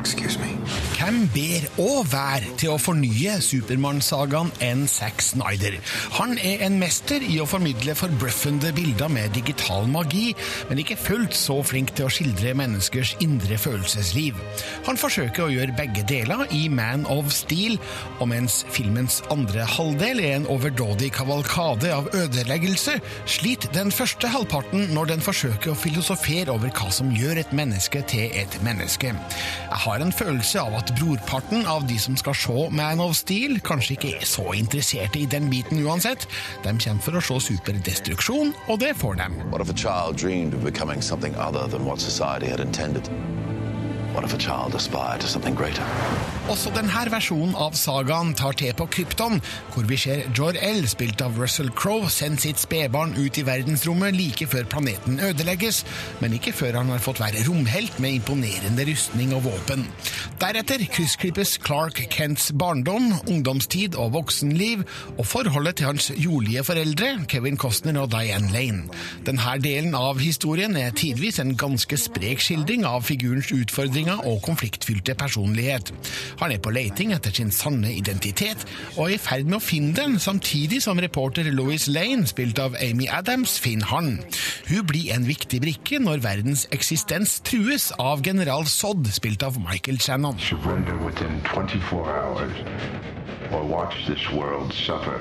Excuse 0.00 0.36
me. 0.38 0.50
Hvem 0.98 1.22
ber 1.32 1.62
og 1.80 2.02
vær 2.12 2.44
til 2.60 2.74
å 2.74 2.76
fornye 2.76 3.38
Supermann-sagaen 3.40 4.50
enn 4.60 4.82
Zack 4.90 5.22
Snyder? 5.24 5.78
Han 6.18 6.36
er 6.36 6.66
en 6.66 6.76
mester 6.76 7.24
i 7.24 7.38
å 7.40 7.46
formidle 7.48 7.94
forbløffende 7.96 8.74
bilder 8.76 9.08
med 9.08 9.32
digital 9.38 9.88
magi, 9.88 10.34
men 10.68 10.82
ikke 10.82 10.98
fullt 11.00 11.36
så 11.36 11.56
flink 11.64 11.94
til 11.96 12.10
å 12.10 12.12
skildre 12.12 12.52
menneskers 12.60 13.14
indre 13.24 13.56
følelsesliv. 13.60 14.36
Han 14.90 15.00
forsøker 15.00 15.46
å 15.46 15.54
gjøre 15.54 15.78
begge 15.80 16.04
deler 16.12 16.44
i 16.52 16.66
Man 16.68 17.08
of 17.08 17.32
Steel, 17.32 17.78
og 18.18 18.28
mens 18.34 18.66
filmens 18.68 19.22
andre 19.32 19.64
halvdel 19.78 20.20
er 20.26 20.36
en 20.42 20.50
overdådig 20.52 21.08
kavalkade 21.16 21.94
av 21.96 22.12
ødeleggelse, 22.12 22.98
sliter 23.24 23.72
den 23.72 23.94
første 23.94 24.28
halvparten 24.36 24.90
når 24.92 25.14
den 25.14 25.24
forsøker 25.24 25.72
å 25.72 25.80
filosofere 25.86 26.52
over 26.52 26.76
hva 26.76 26.92
som 26.92 27.16
gjør 27.16 27.40
et 27.40 27.45
menneske 27.52 28.02
til 28.10 28.32
et 28.34 28.56
menneske. 28.64 29.12
Jeg 29.12 29.80
har 29.84 30.02
en 30.02 30.12
følelse 30.12 30.60
av 30.60 30.74
at 30.80 30.92
brorparten 30.98 31.66
av 31.66 31.86
de 31.88 31.98
som 32.00 32.16
skal 32.16 32.34
se 32.34 32.68
Man 32.70 33.00
of 33.00 33.16
Steel, 33.18 33.60
kanskje 33.60 33.96
ikke 33.96 34.14
er 34.20 34.26
så 34.26 34.46
interesserte 34.56 35.20
i 35.20 35.28
den 35.30 35.50
biten 35.50 35.82
uansett. 35.86 36.28
De 36.64 36.74
kommer 36.74 37.02
for 37.02 37.18
å 37.18 37.24
se 37.24 37.40
superdestruksjon, 37.50 38.54
og 38.68 38.80
det 38.80 38.94
får 38.96 39.20
de. 39.20 39.30
What 39.50 39.60
if 39.60 39.70
a 39.70 39.76
child 39.76 40.16
dreamed 40.16 40.54
of 40.54 40.64
becoming 40.64 41.02
something 41.02 41.34
other 41.36 41.68
than 41.68 41.84
what 41.84 42.00
society 42.00 42.46
had 42.46 42.60
intended? 42.60 43.08
What 44.14 44.24
if 44.24 44.34
a 44.34 44.38
child 44.38 44.74
aspired 44.74 45.20
to 45.20 45.28
something 45.28 45.54
greater? 45.54 45.84
Også 46.46 46.70
denne 46.70 47.00
versjonen 47.10 47.56
av 47.58 47.74
sagaen 47.74 48.28
tar 48.38 48.54
til 48.54 48.70
på 48.78 48.84
Krypton, 48.94 49.40
hvor 49.74 49.86
vi 49.90 49.96
ser 49.98 50.20
Jor-El, 50.36 50.84
spilt 50.86 51.18
av 51.24 51.34
Russell 51.40 51.72
Crowe, 51.74 52.06
sende 52.12 52.38
sitt 52.38 52.60
spedbarn 52.62 53.16
ut 53.18 53.40
i 53.40 53.42
verdensrommet 53.42 54.14
like 54.14 54.46
før 54.46 54.68
planeten 54.70 55.18
ødelegges, 55.26 55.80
men 56.22 56.36
ikke 56.36 56.54
før 56.54 56.78
han 56.78 56.92
har 56.94 57.02
fått 57.02 57.18
være 57.18 57.42
romhelt 57.48 57.98
med 58.02 58.20
imponerende 58.20 58.86
rustning 58.86 59.34
og 59.34 59.42
våpen. 59.48 59.82
Deretter 60.38 60.84
kryssklippes 60.86 61.56
Clark 61.66 61.98
Kents 62.14 62.52
barndom, 62.54 63.10
ungdomstid 63.26 63.98
og 63.98 64.14
voksenliv, 64.14 64.86
og 65.16 65.26
forholdet 65.26 65.80
til 65.80 65.90
hans 65.90 66.12
jordlige 66.14 66.62
foreldre, 66.70 67.10
Kevin 67.26 67.58
Costner 67.58 67.98
og 68.04 68.12
Diane 68.14 68.52
Lane. 68.54 68.86
Denne 69.26 69.58
delen 69.66 69.98
av 69.98 70.22
historien 70.22 70.78
er 70.78 70.94
tidvis 70.94 71.42
en 71.42 71.56
ganske 71.58 71.98
sprek 71.98 72.46
skildring 72.46 72.86
av 72.86 73.02
figurens 73.10 73.50
utfordringer 73.50 74.22
og 74.30 74.44
konfliktfylte 74.46 75.18
personlighet. 75.18 75.90
Han 76.40 76.52
er 76.52 76.60
på 76.62 76.72
leiting 76.74 77.14
etter 77.16 77.32
sin 77.34 77.52
sanne 77.54 77.92
identitet, 77.96 78.64
og 78.96 79.06
er 79.06 79.14
i 79.16 79.20
ferd 79.20 79.48
med 79.48 79.58
å 79.58 79.64
finne 79.64 79.94
den, 79.96 80.18
samtidig 80.22 80.82
som 80.84 81.00
reporter 81.00 81.48
Louis 81.52 81.88
Lane, 81.88 82.26
spilt 82.28 82.60
av 82.62 82.76
Amy 82.82 83.08
Adams, 83.08 83.56
finner 83.62 83.88
han. 83.92 84.10
Hun 84.68 84.86
blir 84.88 85.12
en 85.16 85.26
viktig 85.28 85.62
brikke 85.64 86.00
når 86.02 86.24
verdens 86.26 86.66
eksistens 86.76 87.38
trues 87.46 87.90
av 88.02 88.24
general 88.26 88.68
Sodd, 88.68 89.08
spilt 89.14 89.46
av 89.46 89.60
Michael 89.62 90.00
Shannon. 90.02 90.38
Surrender 90.42 90.96
within 91.04 91.40
24 91.54 92.04
hours 92.04 92.52
or 93.52 93.64
watch 93.64 94.06
this 94.06 94.30
world 94.32 94.72
suffer. 94.72 95.20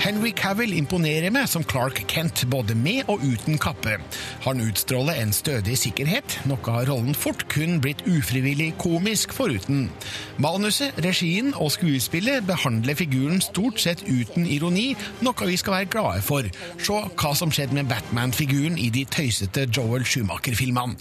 Henry 0.00 0.30
Cavill 0.36 0.72
imponerer 0.76 1.32
meg 1.32 1.48
som 1.48 1.64
Clark 1.64 2.02
Kent, 2.08 2.42
både 2.52 2.74
med 2.76 3.08
og 3.12 3.22
uten 3.24 3.58
kappe. 3.60 3.98
Han 4.44 4.60
utstråler 4.64 5.16
en 5.20 5.32
stødig 5.32 5.76
sikkerhet, 5.80 6.38
noe 6.48 6.60
har 6.74 6.88
rollen 6.90 7.16
fort 7.16 7.46
kun 7.52 7.78
blitt 7.84 8.02
ufrivillig 8.08 8.72
komisk 8.80 9.32
foruten. 9.36 9.88
Manuset, 10.40 10.96
regien 11.04 11.52
og 11.54 11.72
skuespillet 11.74 12.46
behandler 12.48 12.98
figuren 12.98 13.40
stort 13.44 13.80
sett 13.80 14.04
uten 14.08 14.48
ironi, 14.48 14.94
noe 15.24 15.48
vi 15.48 15.56
skal 15.60 15.78
være 15.78 15.90
glade 15.92 16.24
for. 16.26 16.48
Se 16.80 17.00
hva 17.20 17.32
som 17.36 17.52
skjedde 17.52 17.76
med 17.76 17.88
Batman-figuren 17.92 18.76
i 18.80 18.90
de 18.92 19.06
tøysete 19.08 19.66
Joel 19.68 20.04
Schumacher-filmene. 20.04 20.96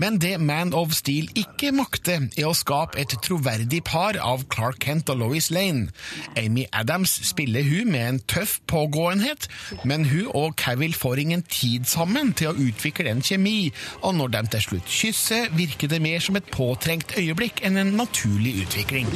Men 0.00 0.20
det 0.20 0.34
Man 0.40 0.74
of 0.76 0.96
Steel 0.96 1.28
ikke 1.38 1.72
makter, 1.76 2.28
er 2.36 2.48
å 2.48 2.56
skape 2.56 3.00
et 3.00 3.16
troverdig 3.24 3.82
par 3.86 4.16
av 4.20 4.44
Clark 4.52 4.80
Kent 4.84 5.12
og 5.12 5.22
Lois 5.22 5.50
Lane. 5.54 5.88
Amy 6.36 6.66
Adams 6.72 6.97
spiller 7.06 7.62
hun 7.62 7.92
med 7.92 8.08
en 8.08 8.20
tøff 8.30 8.58
pågåenhet, 8.66 9.48
men 9.84 10.06
hun 10.08 10.30
og 10.34 10.56
Cavill 10.56 10.94
får 10.94 11.22
ingen 11.22 11.42
tid 11.42 11.86
sammen 11.88 12.32
til 12.32 12.52
å 12.52 12.56
utvikle 12.68 13.10
en 13.12 13.22
kjemi, 13.22 13.70
og 14.02 14.16
når 14.18 14.34
de 14.34 14.42
til 14.54 14.64
slutt 14.66 14.88
kysser, 14.88 15.48
virker 15.56 15.90
det 15.90 16.00
mer 16.02 16.22
som 16.24 16.38
et 16.38 16.50
påtrengt 16.52 17.14
øyeblikk 17.18 17.62
enn 17.66 17.78
en 17.80 17.94
naturlig 17.98 18.56
utvikling. 18.64 19.08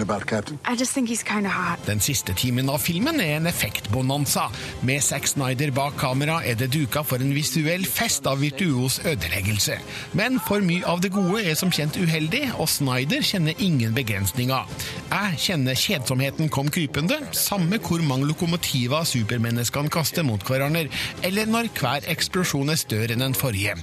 About, 0.00 0.50
I 0.66 0.74
just 0.74 0.94
think 0.94 1.08
he's 1.08 1.22
kind 1.22 1.46
of 1.46 1.52
hot. 1.52 1.84
Den 1.86 2.00
siste 2.00 2.34
timen 2.34 2.68
av 2.70 2.80
filmen 2.82 3.20
er 3.20 3.36
en 3.36 3.46
effektbonanza. 3.50 4.48
Med 4.86 5.02
Zack 5.04 5.28
Snyder 5.28 5.70
bak 5.74 5.96
kamera 6.00 6.40
er 6.46 6.56
det 6.58 6.70
duka 6.72 7.02
for 7.06 7.22
en 7.22 7.34
visuell 7.34 7.84
fest 7.86 8.26
av 8.30 8.40
virtuos 8.42 9.00
ødeleggelse. 9.04 9.78
Men 10.18 10.40
for 10.46 10.64
mye 10.64 10.86
av 10.88 11.02
det 11.04 11.12
gode 11.14 11.42
er 11.44 11.58
som 11.58 11.72
kjent 11.74 11.98
uheldig, 12.00 12.46
og 12.58 12.68
Snyder 12.70 13.24
kjenner 13.26 13.58
ingen 13.58 13.94
begrensninger. 13.96 14.68
Jeg 15.10 15.40
kjenner 15.46 15.78
kjedsomheten 15.78 16.50
kom 16.52 16.70
krypende, 16.72 17.19
samme 17.36 17.78
hvor 17.82 18.02
mange 18.06 18.28
lokomotiver 18.30 19.06
supermenneskene 19.08 19.92
kaster 19.92 20.26
mot 20.26 20.42
hverandre, 20.46 20.86
eller 21.26 21.50
når 21.50 21.70
hver 21.78 22.08
eksplosjon 22.12 22.72
er 22.72 22.80
større 22.80 23.16
enn 23.16 23.24
den 23.24 23.36
forrige. 23.38 23.76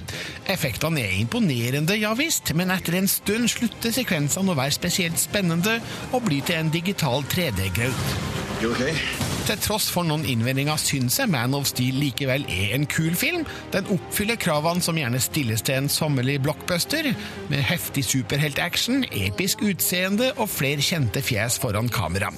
Effektene 0.50 1.04
er 1.04 1.16
imponerende, 1.20 1.98
ja 2.00 2.14
visst, 2.18 2.54
men 2.58 2.72
etter 2.74 2.98
en 2.98 3.10
stund 3.10 3.50
slutter 3.52 3.94
sekvensene 3.94 4.54
å 4.54 4.58
være 4.58 4.78
spesielt 4.78 5.20
spennende 5.20 5.78
og 6.12 6.24
blir 6.28 6.44
til 6.46 6.62
en 6.62 6.74
digital 6.74 7.26
3D-graut. 7.32 9.27
Til 9.48 9.56
tross 9.64 9.86
for 9.88 10.04
noen 10.04 10.26
innvendinger 10.28 10.76
syns 10.76 11.14
jeg 11.16 11.30
Man 11.32 11.54
of 11.56 11.64
Steel 11.70 11.96
likevel 11.96 12.42
er 12.52 12.74
en 12.76 12.82
kul 12.84 13.14
film. 13.16 13.46
Den 13.72 13.86
oppfyller 13.94 14.36
kravene 14.36 14.84
som 14.84 14.98
gjerne 15.00 15.16
stilles 15.24 15.64
til 15.64 15.78
en 15.78 15.88
sommerlig 15.88 16.34
blockbuster, 16.44 17.08
med 17.48 17.64
heftig 17.64 18.04
superheltaction, 18.04 19.06
episk 19.08 19.64
utseende 19.64 20.34
og 20.34 20.50
flere 20.52 20.84
kjente 20.84 21.24
fjes 21.24 21.56
foran 21.62 21.88
kamera. 21.88 22.28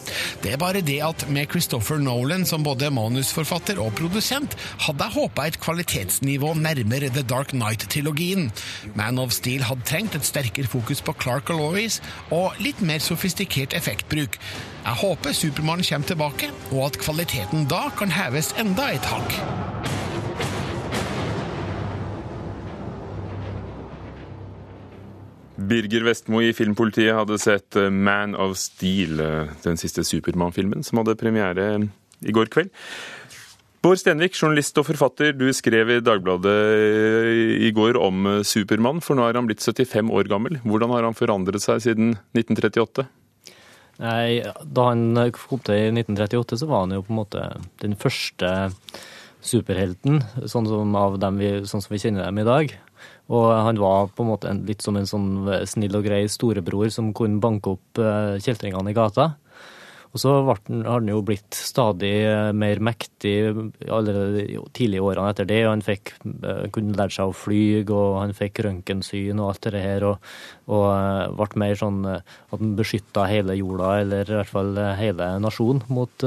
Det 0.44 0.54
er 0.54 0.62
bare 0.62 0.84
det 0.86 1.00
at 1.02 1.26
med 1.34 1.50
Christopher 1.50 1.98
Nolan 1.98 2.46
som 2.46 2.62
både 2.62 2.92
manusforfatter 2.94 3.82
og 3.82 3.96
produsent, 3.98 4.54
hadde 4.86 5.08
jeg 5.08 5.18
håpa 5.18 5.50
et 5.50 5.58
kvalitetsnivå 5.66 6.54
nærmere 6.62 7.10
The 7.10 7.26
Dark 7.26 7.56
Knight-trilogien. 7.56 8.52
Man 8.94 9.18
of 9.18 9.34
Steel 9.34 9.66
hadde 9.66 9.82
trengt 9.90 10.14
et 10.14 10.30
sterkere 10.30 10.70
fokus 10.70 11.02
på 11.02 11.18
Clark 11.18 11.50
og 11.50 11.58
Lois, 11.58 11.98
og 12.30 12.54
litt 12.62 12.86
mer 12.86 13.02
sofistikert 13.02 13.74
effektbruk. 13.74 14.38
Jeg 14.80 14.96
håper 14.96 15.34
Supermann 15.37 15.82
kommer 15.84 16.08
tilbake, 16.08 16.49
og 16.72 16.87
at 16.87 16.96
kvaliteten 17.02 17.66
da 17.68 17.90
kan 17.99 18.12
heves 18.16 18.54
enda 18.60 18.88
et 18.94 19.04
hakk. 19.04 19.37
Birger 25.70 26.06
Vestmo 26.08 26.40
i 26.40 26.54
Filmpolitiet 26.56 27.12
hadde 27.12 27.37
sett 27.38 27.76
eh, 27.76 27.92
Man 27.92 28.32
of 28.34 28.56
Steel, 28.58 29.20
eh, 29.20 29.52
den 29.66 29.76
siste 29.78 30.02
Supermann-filmen, 30.06 30.82
som 30.87 31.02
hadde 31.02 31.18
premiere 31.20 31.66
eh, 31.75 31.84
i 32.25 32.34
går 32.34 32.49
kveld. 32.50 32.72
Bård 33.84 34.00
Stenvik, 34.00 34.34
journalist 34.37 34.76
og 34.80 34.88
forfatter, 34.88 35.37
du 35.37 35.46
skrev 35.56 35.92
i 35.92 36.00
Dagbladet 36.04 36.56
i 37.64 37.70
går 37.76 37.96
om 38.00 38.26
Supermann, 38.44 39.00
for 39.04 39.16
nå 39.16 39.25
er 39.28 39.38
han 39.38 39.49
blitt 39.49 39.64
75 39.64 40.10
år 40.12 40.28
gammel. 40.28 40.58
Hvordan 40.64 40.92
har 40.92 41.08
han 41.08 41.16
forandret 41.16 41.64
seg 41.64 41.80
siden 41.87 42.12
1938? 42.37 43.06
Nei, 44.00 44.40
Da 44.64 44.90
han 44.90 45.19
kom 45.37 45.62
til 45.64 45.76
i 45.76 45.88
1938, 45.92 46.61
så 46.62 46.69
var 46.71 46.87
han 46.87 46.95
jo 46.97 47.04
på 47.04 47.12
en 47.12 47.21
måte 47.21 47.47
den 47.83 47.97
første 48.00 48.52
superhelten, 49.45 50.21
sånn 50.49 50.69
som, 50.69 50.97
vi, 51.38 51.50
sånn 51.69 51.85
som 51.85 51.92
vi 51.92 52.00
kjenner 52.00 52.26
dem 52.26 52.40
i 52.40 52.47
dag. 52.49 52.73
Og 53.30 53.47
han 53.54 53.78
var 53.80 54.11
på 54.12 54.25
en 54.25 54.30
måte 54.33 54.50
en, 54.50 54.64
litt 54.69 54.83
som 54.85 54.97
en 54.99 55.09
sånn 55.09 55.28
snill 55.69 55.97
og 55.97 56.07
grei 56.09 56.25
storebror 56.28 56.90
som 56.92 57.12
kunne 57.16 57.40
banke 57.42 57.76
opp 57.76 58.00
uh, 58.02 58.37
kjeltringene 58.42 58.90
i 58.90 58.97
gata. 58.97 59.30
Og 60.10 60.18
så 60.18 60.32
har 60.42 60.58
han 60.66 61.08
jo 61.10 61.20
blitt 61.22 61.54
stadig 61.54 62.12
mer 62.58 62.80
mektig 62.82 63.34
allerede 63.86 64.42
tidlig 64.74 65.02
årene 65.06 65.30
etter 65.30 65.46
det. 65.46 65.60
og 65.66 65.74
Han 65.76 65.84
fikk, 65.86 66.14
kunne 66.74 66.96
lære 66.98 67.14
seg 67.14 67.30
å 67.30 67.36
fly, 67.36 67.62
og 67.84 68.18
han 68.18 68.34
fikk 68.34 68.64
røntgensyn 68.66 69.38
og 69.38 69.52
alt 69.52 69.68
det 69.70 69.84
her. 69.84 70.08
Og, 70.08 70.32
og 70.74 71.36
ble 71.38 71.62
mer 71.62 71.78
sånn 71.78 72.02
at 72.10 72.56
han 72.56 72.74
beskytta 72.78 73.28
hele 73.30 73.54
jorda, 73.60 73.92
eller 74.02 74.34
i 74.34 74.40
hvert 74.40 74.50
fall 74.50 74.82
hele 74.98 75.30
nasjonen, 75.44 75.84
mot, 75.94 76.26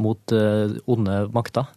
mot 0.00 0.36
onde 0.96 1.20
makter. 1.36 1.68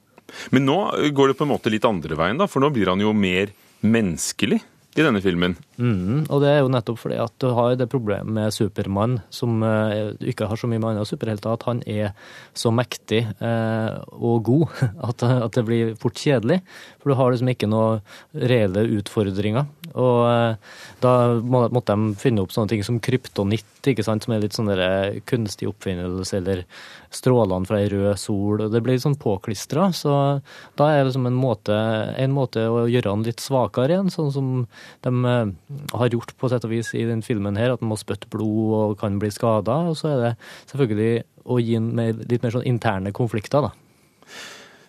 Men 0.56 0.66
nå 0.70 0.78
går 1.14 1.34
det 1.34 1.40
på 1.40 1.46
en 1.46 1.52
måte 1.52 1.72
litt 1.74 1.86
andre 1.86 2.16
veien, 2.18 2.40
da, 2.40 2.48
for 2.48 2.64
nå 2.64 2.72
blir 2.74 2.90
han 2.94 3.04
jo 3.04 3.12
mer 3.12 3.52
menneskelig. 3.84 4.64
I 4.94 5.02
denne 5.02 5.22
filmen. 5.24 5.56
Mm, 5.82 6.28
og 6.30 6.44
det 6.44 6.52
er 6.52 6.60
jo 6.62 6.70
nettopp 6.70 7.00
fordi 7.02 7.18
at 7.18 7.34
du 7.42 7.48
har 7.58 7.74
det 7.80 7.90
problemet 7.90 8.30
med 8.30 8.54
Supermann, 8.54 9.18
som 9.34 9.64
uh, 9.66 10.14
ikke 10.22 10.46
har 10.50 10.60
så 10.60 10.70
mye 10.70 10.82
med 10.82 10.92
andre 10.92 11.08
superhelter, 11.10 11.56
at 11.56 11.66
han 11.66 11.82
er 11.90 12.12
så 12.54 12.70
mektig 12.74 13.24
eh, 13.42 13.96
og 14.14 14.44
god 14.46 14.74
at, 15.10 15.24
at, 15.26 15.52
det 15.56 15.64
blir 15.66 15.94
fort 16.00 16.20
kjedelig. 16.20 16.60
For 17.02 17.12
du 17.12 17.18
har 17.18 17.34
liksom 17.34 17.50
ikke 17.50 17.70
noen 17.70 18.04
reelle 18.38 18.86
utfordringer. 19.00 19.66
Og 19.94 20.20
eh, 20.30 20.76
da 21.04 21.14
må, 21.42 21.66
måtte 21.74 21.98
de 21.98 22.14
finne 22.22 22.44
opp 22.46 22.54
sånne 22.54 22.76
ting 22.76 22.86
som 22.86 23.02
kryptonitt, 23.04 23.66
ikke 23.90 24.06
sant, 24.06 24.26
som 24.26 24.36
er 24.36 24.46
litt 24.46 24.56
sånn 24.56 24.72
kunstig 25.30 25.68
oppfinnelse, 25.72 26.38
eller 26.40 26.64
strålene 27.14 27.68
fra 27.70 27.82
ei 27.82 27.90
rød 27.92 28.22
sol. 28.22 28.62
og 28.62 28.72
Det 28.74 28.82
blir 28.86 29.02
sånn 29.02 29.18
påklistra. 29.20 29.90
Så 29.96 30.14
da 30.80 30.90
er 30.92 31.02
det 31.02 31.12
liksom 31.12 31.28
en 31.30 31.40
måte, 31.40 31.78
en 32.22 32.36
måte 32.36 32.68
å 32.70 32.86
gjøre 32.90 33.14
han 33.14 33.26
litt 33.26 33.44
svakere 33.44 33.98
igjen, 33.98 34.14
sånn 34.14 34.32
som 34.34 34.54
de 35.06 35.14
eh, 35.30 35.54
har 35.94 36.14
gjort 36.14 36.34
på 36.40 36.50
sett 36.52 36.66
og 36.68 36.74
vis 36.74 36.94
i 36.98 37.06
den 37.10 37.24
filmen 37.26 37.60
her, 37.60 37.76
at 37.76 37.84
de 37.84 37.90
må 37.90 38.00
spytte 38.00 38.30
blod 38.34 38.74
og 38.80 38.98
kan 39.02 39.20
bli 39.22 39.32
skada. 39.34 39.80
Og 39.92 39.98
så 40.00 40.14
er 40.14 40.20
det 40.24 40.34
selvfølgelig 40.72 41.14
å 41.44 41.60
gi 41.60 41.80
litt 41.80 42.44
mer 42.44 42.56
sånn 42.56 42.68
interne 42.70 43.14
konflikter, 43.16 43.70
da. 43.70 43.74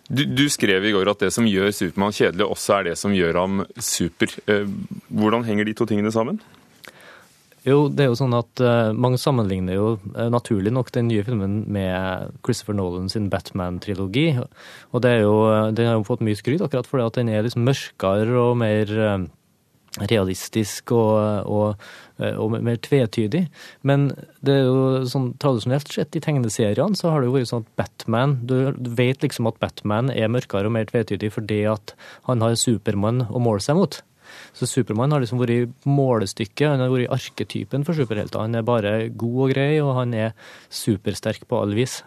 Du, 0.05 0.21
du, 0.29 0.45
skrev 0.53 0.85
i 0.85 0.91
går 0.93 1.09
at 1.09 1.23
det 1.23 1.31
som 1.33 1.47
gjør 1.49 1.71
Supermann 1.73 2.13
kjedelig, 2.13 2.45
også 2.45 2.75
er 2.75 2.91
det 2.91 2.99
som 3.01 3.13
gjør 3.15 3.39
ham 3.41 3.63
super. 3.81 4.29
Eh, 4.45 4.69
hvordan 5.09 5.47
henger 5.47 5.65
de 5.65 5.73
to 5.77 5.87
tingene 5.89 6.13
sammen? 6.13 6.37
Jo, 7.65 7.87
det 7.89 8.03
er 8.03 8.11
jo 8.11 8.17
sånn 8.19 8.35
at 8.37 8.61
uh, 8.61 8.93
Mange 8.93 9.17
sammenligner 9.17 9.73
jo 9.73 9.87
uh, 9.97 10.27
naturlig 10.29 10.69
nok 10.73 10.91
den 10.93 11.07
nye 11.09 11.23
filmen 11.25 11.63
med 11.73 12.35
Christopher 12.45 12.77
Nolan 12.77 13.09
sin 13.09 13.31
Batman-trilogi. 13.33 14.27
Og 14.93 15.01
det 15.01 15.15
er 15.15 15.23
jo, 15.25 15.39
Den 15.73 15.89
har 15.89 15.97
jo 15.97 16.05
fått 16.05 16.21
mye 16.25 16.37
skryt 16.37 16.61
akkurat 16.61 16.85
fordi 16.85 17.07
at 17.07 17.17
den 17.17 17.31
er 17.33 17.41
liksom 17.45 17.65
mørkere 17.65 18.37
og 18.43 18.59
mer 18.61 18.93
uh, 18.93 19.25
realistisk 20.01 20.91
og, 20.95 21.47
og, 21.47 21.85
og, 22.19 22.55
mer 22.55 22.79
tvetydig. 22.83 23.45
Men 23.87 24.09
det 24.45 24.57
er 24.59 24.65
jo 24.67 25.03
sånn 25.09 25.31
tradisjonelt 25.41 25.91
sett 25.93 26.17
i 26.17 26.23
tegneseriene 26.23 26.99
så 26.99 27.13
har 27.13 27.21
det 27.21 27.29
jo 27.29 27.37
vært 27.37 27.51
sånn 27.51 27.63
at 27.65 27.77
Batman 27.79 28.35
Du, 28.47 28.57
vet 28.97 29.23
liksom 29.23 29.47
at 29.49 29.61
Batman 29.61 30.11
er 30.13 30.31
mørkere 30.31 30.69
og 30.69 30.75
mer 30.75 30.89
tvetydig 30.89 31.31
fordi 31.35 31.63
at 31.71 31.95
han 32.27 32.43
har 32.43 32.57
Supermann 32.59 33.25
å 33.29 33.41
måle 33.41 33.63
seg 33.63 33.79
mot. 33.79 34.01
Så 34.55 34.67
Supermann 34.67 35.13
har 35.13 35.21
liksom 35.23 35.39
vært 35.41 35.73
målestykket, 35.87 36.67
han 36.67 36.83
har 36.83 36.91
vært 36.91 37.13
arketypen 37.13 37.85
for 37.87 37.97
superhelter. 37.97 38.41
Han 38.41 38.57
er 38.57 38.67
bare 38.67 38.95
god 39.09 39.41
og 39.45 39.53
grei, 39.53 39.71
og 39.83 39.95
han 39.99 40.15
er 40.17 40.33
supersterk 40.73 41.47
på 41.49 41.61
alle 41.61 41.77
vis. 41.77 42.01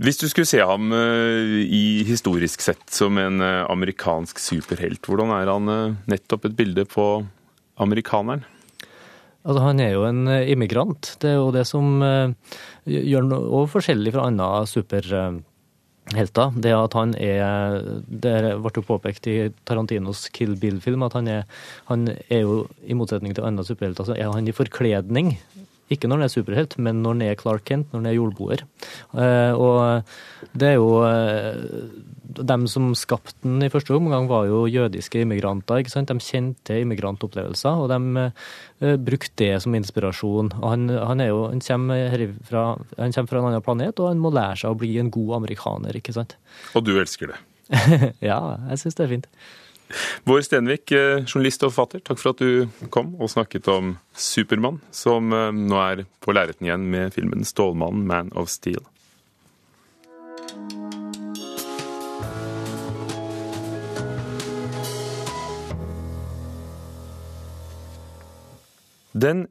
Hvis 0.00 0.16
du 0.22 0.24
skulle 0.30 0.48
se 0.48 0.62
ham 0.64 0.88
eh, 0.96 1.58
i 1.68 1.84
historisk 2.08 2.62
sett 2.64 2.88
som 2.92 3.18
en 3.20 3.42
eh, 3.44 3.60
amerikansk 3.68 4.40
superhelt, 4.40 5.04
hvordan 5.04 5.34
er 5.36 5.50
han 5.52 5.68
eh, 5.68 5.94
nettopp 6.08 6.48
et 6.48 6.56
bilde 6.56 6.86
på 6.88 7.06
amerikaneren? 7.82 8.46
Altså, 9.42 9.60
han 9.66 9.82
er 9.82 9.92
jo 9.92 10.06
en 10.06 10.24
immigrant. 10.48 11.16
Det 11.20 11.32
er 11.32 11.40
jo 11.40 11.50
det 11.52 11.64
som 11.66 11.98
gjør 12.86 13.24
noe 13.26 13.64
forskjellig 13.66 14.12
fra 14.14 14.28
andre 14.30 14.50
superhelter. 14.70 16.54
Det 16.62 16.74
at 16.76 16.94
han 16.94 17.16
er 17.18 17.82
Det 18.06 18.36
ble 18.62 18.72
jo 18.76 18.84
påpekt 18.86 19.26
i 19.26 19.36
Tarantinos 19.66 20.28
Kill 20.30 20.54
Bill-film 20.62 21.02
at 21.02 21.18
han 21.18 21.26
er, 21.26 21.42
han 21.90 22.06
er 22.12 22.44
jo, 22.46 22.68
i 22.86 22.94
motsetning 22.94 23.34
til 23.34 23.48
andre 23.48 23.66
superhelter, 23.66 24.06
så 24.06 24.14
er 24.14 24.30
han 24.30 24.46
i 24.46 24.54
forkledning 24.54 25.34
ikke 25.94 26.08
når 26.10 26.20
han 26.20 26.26
er 26.26 26.32
superhelt, 26.32 26.78
men 26.82 27.02
når 27.04 27.16
han 27.16 27.26
er 27.28 27.38
Clark 27.40 27.66
Kent, 27.68 27.90
når 27.92 28.02
han 28.02 28.08
er 28.10 28.16
jordboer. 28.16 28.64
Eh, 29.12 29.52
og 29.52 30.50
det 30.58 30.72
er 30.72 30.78
jo 30.78 30.88
eh, 31.06 31.62
dem 32.40 32.66
som 32.70 32.92
skapte 32.98 33.34
den 33.44 33.62
i 33.64 33.70
første 33.72 33.94
omgang, 33.96 34.28
var 34.30 34.46
jo 34.48 34.64
jødiske 34.70 35.22
immigranter. 35.22 35.82
ikke 35.82 35.92
sant? 35.92 36.08
De 36.08 36.22
kjente 36.22 36.78
immigrantopplevelser, 36.80 37.82
og 37.84 37.90
de 37.92 38.26
uh, 38.82 38.96
brukte 38.96 39.44
det 39.44 39.62
som 39.64 39.74
inspirasjon. 39.76 40.52
Og 40.60 40.68
han, 40.70 40.88
han, 40.88 41.24
jo, 41.28 41.46
han, 41.50 41.62
kommer 41.64 42.08
herifra, 42.12 42.66
han, 42.98 43.12
kommer 43.12 43.32
fra 43.32 43.42
en 43.42 43.50
annen 43.50 43.64
planet, 43.64 44.00
og 44.00 44.12
han 44.12 44.22
må 44.22 44.32
lære 44.34 44.62
seg 44.62 44.72
å 44.72 44.80
bli 44.80 44.94
en 45.02 45.12
god 45.12 45.36
amerikaner. 45.42 45.98
ikke 45.98 46.16
sant? 46.16 46.36
Og 46.78 46.86
du 46.86 46.94
elsker 46.96 47.34
det? 47.34 47.42
ja, 48.30 48.40
jeg 48.70 48.82
syns 48.82 48.98
det 48.98 49.06
er 49.06 49.14
fint. 49.16 49.28
Bård 50.24 50.46
Stenvik, 50.46 50.92
eh, 50.92 51.24
journalist 51.26 51.64
og 51.66 51.72
forfatter, 51.72 52.02
takk 52.06 52.20
for 52.20 52.32
at 52.32 52.42
du 52.42 52.88
kom 52.94 53.14
og 53.18 53.30
snakket 53.32 53.68
om 53.72 53.96
Supermann, 54.14 54.80
som 54.94 55.32
eh, 55.32 55.50
nå 55.52 55.78
er 55.82 56.04
på 56.22 56.34
lerreten 56.36 56.68
igjen 56.68 56.88
med 56.92 57.14
filmen 57.14 57.44
'Stålmannen 57.44 58.06
Man 58.06 58.32
of 58.34 58.48
Steel'. 58.48 58.86
Den 69.12 69.46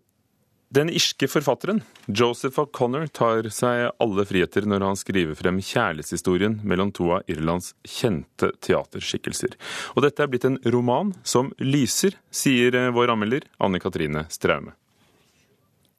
den 0.72 0.90
irske 0.90 1.28
forfatteren 1.28 1.82
Joseph 2.08 2.60
O'Connor 2.62 3.10
tar 3.12 3.50
seg 3.52 3.90
alle 4.00 4.24
friheter 4.28 4.64
når 4.64 4.86
han 4.88 5.00
skriver 5.00 5.36
frem 5.36 5.60
kjærlighetshistorien 5.60 6.62
mellom 6.64 6.94
to 6.96 7.10
av 7.18 7.28
Irlands 7.32 7.74
kjente 7.84 8.54
teaterskikkelser. 8.64 9.58
Og 9.96 10.06
dette 10.08 10.24
er 10.24 10.32
blitt 10.32 10.48
en 10.48 10.60
roman 10.72 11.12
som 11.28 11.52
lyser, 11.60 12.16
sier 12.32 12.78
vår 12.96 13.12
anmelder 13.12 13.48
Anne 13.60 13.84
Katrine 13.84 14.24
Straume. 14.32 14.78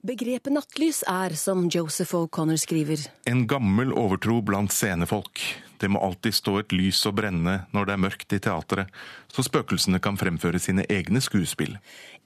Begrepet 0.03 0.51
nattlys 0.51 1.05
er, 1.07 1.37
som 1.39 1.69
Joseph 1.71 2.17
O'Connor 2.19 2.59
skriver, 2.59 3.05
En 3.29 3.45
gammel 3.47 3.93
overtro 3.93 4.41
blant 4.43 4.73
scenefolk. 4.75 5.45
Det 5.83 5.91
må 5.91 5.99
alltid 5.99 6.37
stå 6.37 6.53
et 6.61 6.73
lys 6.79 7.01
og 7.11 7.17
brenne 7.19 7.57
når 7.75 7.89
det 7.89 7.95
er 7.95 8.03
mørkt 8.05 8.35
i 8.37 8.39
teatret, 8.43 8.91
så 9.27 9.43
spøkelsene 9.43 9.99
kan 10.03 10.19
fremføre 10.21 10.61
sine 10.63 10.85
egne 10.87 11.19
skuespill. 11.25 11.75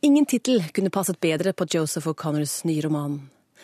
Ingen 0.04 0.28
tittel 0.28 0.60
kunne 0.76 0.92
passet 0.92 1.16
bedre 1.24 1.54
på 1.56 1.64
Joseph 1.72 2.10
O'Connors 2.10 2.58
nye 2.68 2.84
roman. 2.84 3.16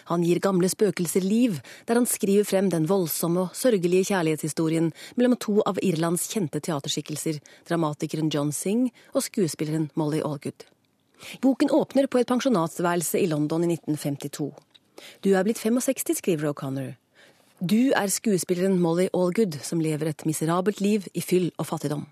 Han 0.08 0.24
gir 0.24 0.40
gamle 0.42 0.70
spøkelser 0.72 1.20
liv, 1.20 1.58
der 1.86 2.00
han 2.00 2.08
skriver 2.08 2.48
frem 2.48 2.70
den 2.72 2.88
voldsomme 2.88 3.44
og 3.44 3.58
sørgelige 3.58 4.08
kjærlighetshistorien 4.08 4.88
mellom 5.20 5.36
to 5.36 5.58
av 5.68 5.76
Irlands 5.84 6.24
kjente 6.32 6.62
teaterskikkelser, 6.64 7.42
dramatikeren 7.68 8.32
John 8.32 8.50
Singh 8.56 8.88
og 9.12 9.26
skuespilleren 9.28 9.90
Molly 9.94 10.24
Allgood. 10.24 10.64
Boken 11.44 11.70
åpner 11.70 12.08
på 12.08 12.18
et 12.18 12.32
pensjonatsværelse 12.32 13.20
i 13.20 13.28
London 13.28 13.68
i 13.68 13.74
1952. 13.76 14.50
Du 15.20 15.34
er 15.36 15.44
blitt 15.44 15.60
65, 15.60 16.16
skriver 16.16 16.50
O'Connor. 16.50 16.94
Du 17.62 17.92
er 17.94 18.10
skuespilleren 18.10 18.80
Molly 18.82 19.04
Allgood, 19.14 19.54
som 19.62 19.78
lever 19.78 20.08
et 20.10 20.24
miserabelt 20.26 20.80
liv 20.82 21.04
i 21.14 21.22
fyll 21.22 21.52
og 21.62 21.68
fattigdom. 21.68 22.08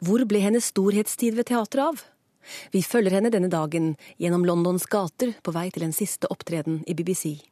Hvor 0.00 0.22
ble 0.24 0.40
hennes 0.40 0.70
storhetstid 0.72 1.34
ved 1.36 1.50
teatret 1.50 1.82
av? 1.84 2.04
Vi 2.72 2.80
følger 2.80 3.18
henne 3.18 3.28
denne 3.28 3.50
dagen 3.52 3.90
gjennom 4.16 4.46
Londons 4.48 4.86
gater 4.88 5.34
på 5.44 5.52
vei 5.52 5.66
til 5.74 5.84
en 5.84 5.92
siste 5.92 6.30
opptreden 6.32 6.78
i 6.88 6.94
BBC. 6.96 7.42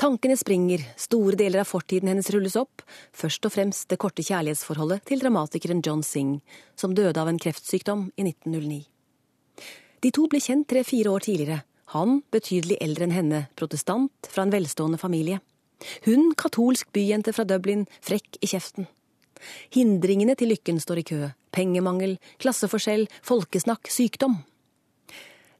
Tankene 0.00 0.38
springer, 0.40 0.80
store 0.96 1.36
deler 1.36 1.60
av 1.60 1.68
fortiden 1.68 2.08
hennes 2.08 2.30
rulles 2.32 2.56
opp, 2.56 2.80
først 3.12 3.44
og 3.44 3.52
fremst 3.52 3.90
det 3.90 3.98
korte 4.00 4.24
kjærlighetsforholdet 4.24 5.04
til 5.10 5.20
dramatikeren 5.20 5.82
John 5.84 6.00
Singh, 6.00 6.38
som 6.72 6.94
døde 6.96 7.20
av 7.20 7.28
en 7.28 7.40
kreftsykdom 7.42 8.06
i 8.16 8.30
1909. 8.30 8.78
De 10.00 10.08
to 10.08 10.24
ble 10.32 10.40
kjent 10.40 10.64
tre-fire 10.72 11.12
år 11.12 11.28
tidligere. 11.28 11.66
Han 11.92 12.22
betydelig 12.32 12.80
eldre 12.80 13.10
enn 13.10 13.14
henne, 13.18 13.42
protestant 13.60 14.32
fra 14.32 14.46
en 14.48 14.56
velstående 14.56 15.02
familie. 15.04 15.42
Hun 16.06 16.32
katolsk 16.38 16.92
byjente 16.96 17.34
fra 17.36 17.44
Dublin, 17.48 17.86
frekk 18.04 18.40
i 18.40 18.50
kjeften. 18.50 18.88
Hindringene 19.74 20.36
til 20.38 20.50
lykken 20.54 20.80
står 20.80 21.02
i 21.02 21.06
kø. 21.06 21.20
Pengemangel, 21.54 22.16
klasseforskjell, 22.42 23.06
folkesnakk, 23.26 23.90
sykdom. 23.92 24.40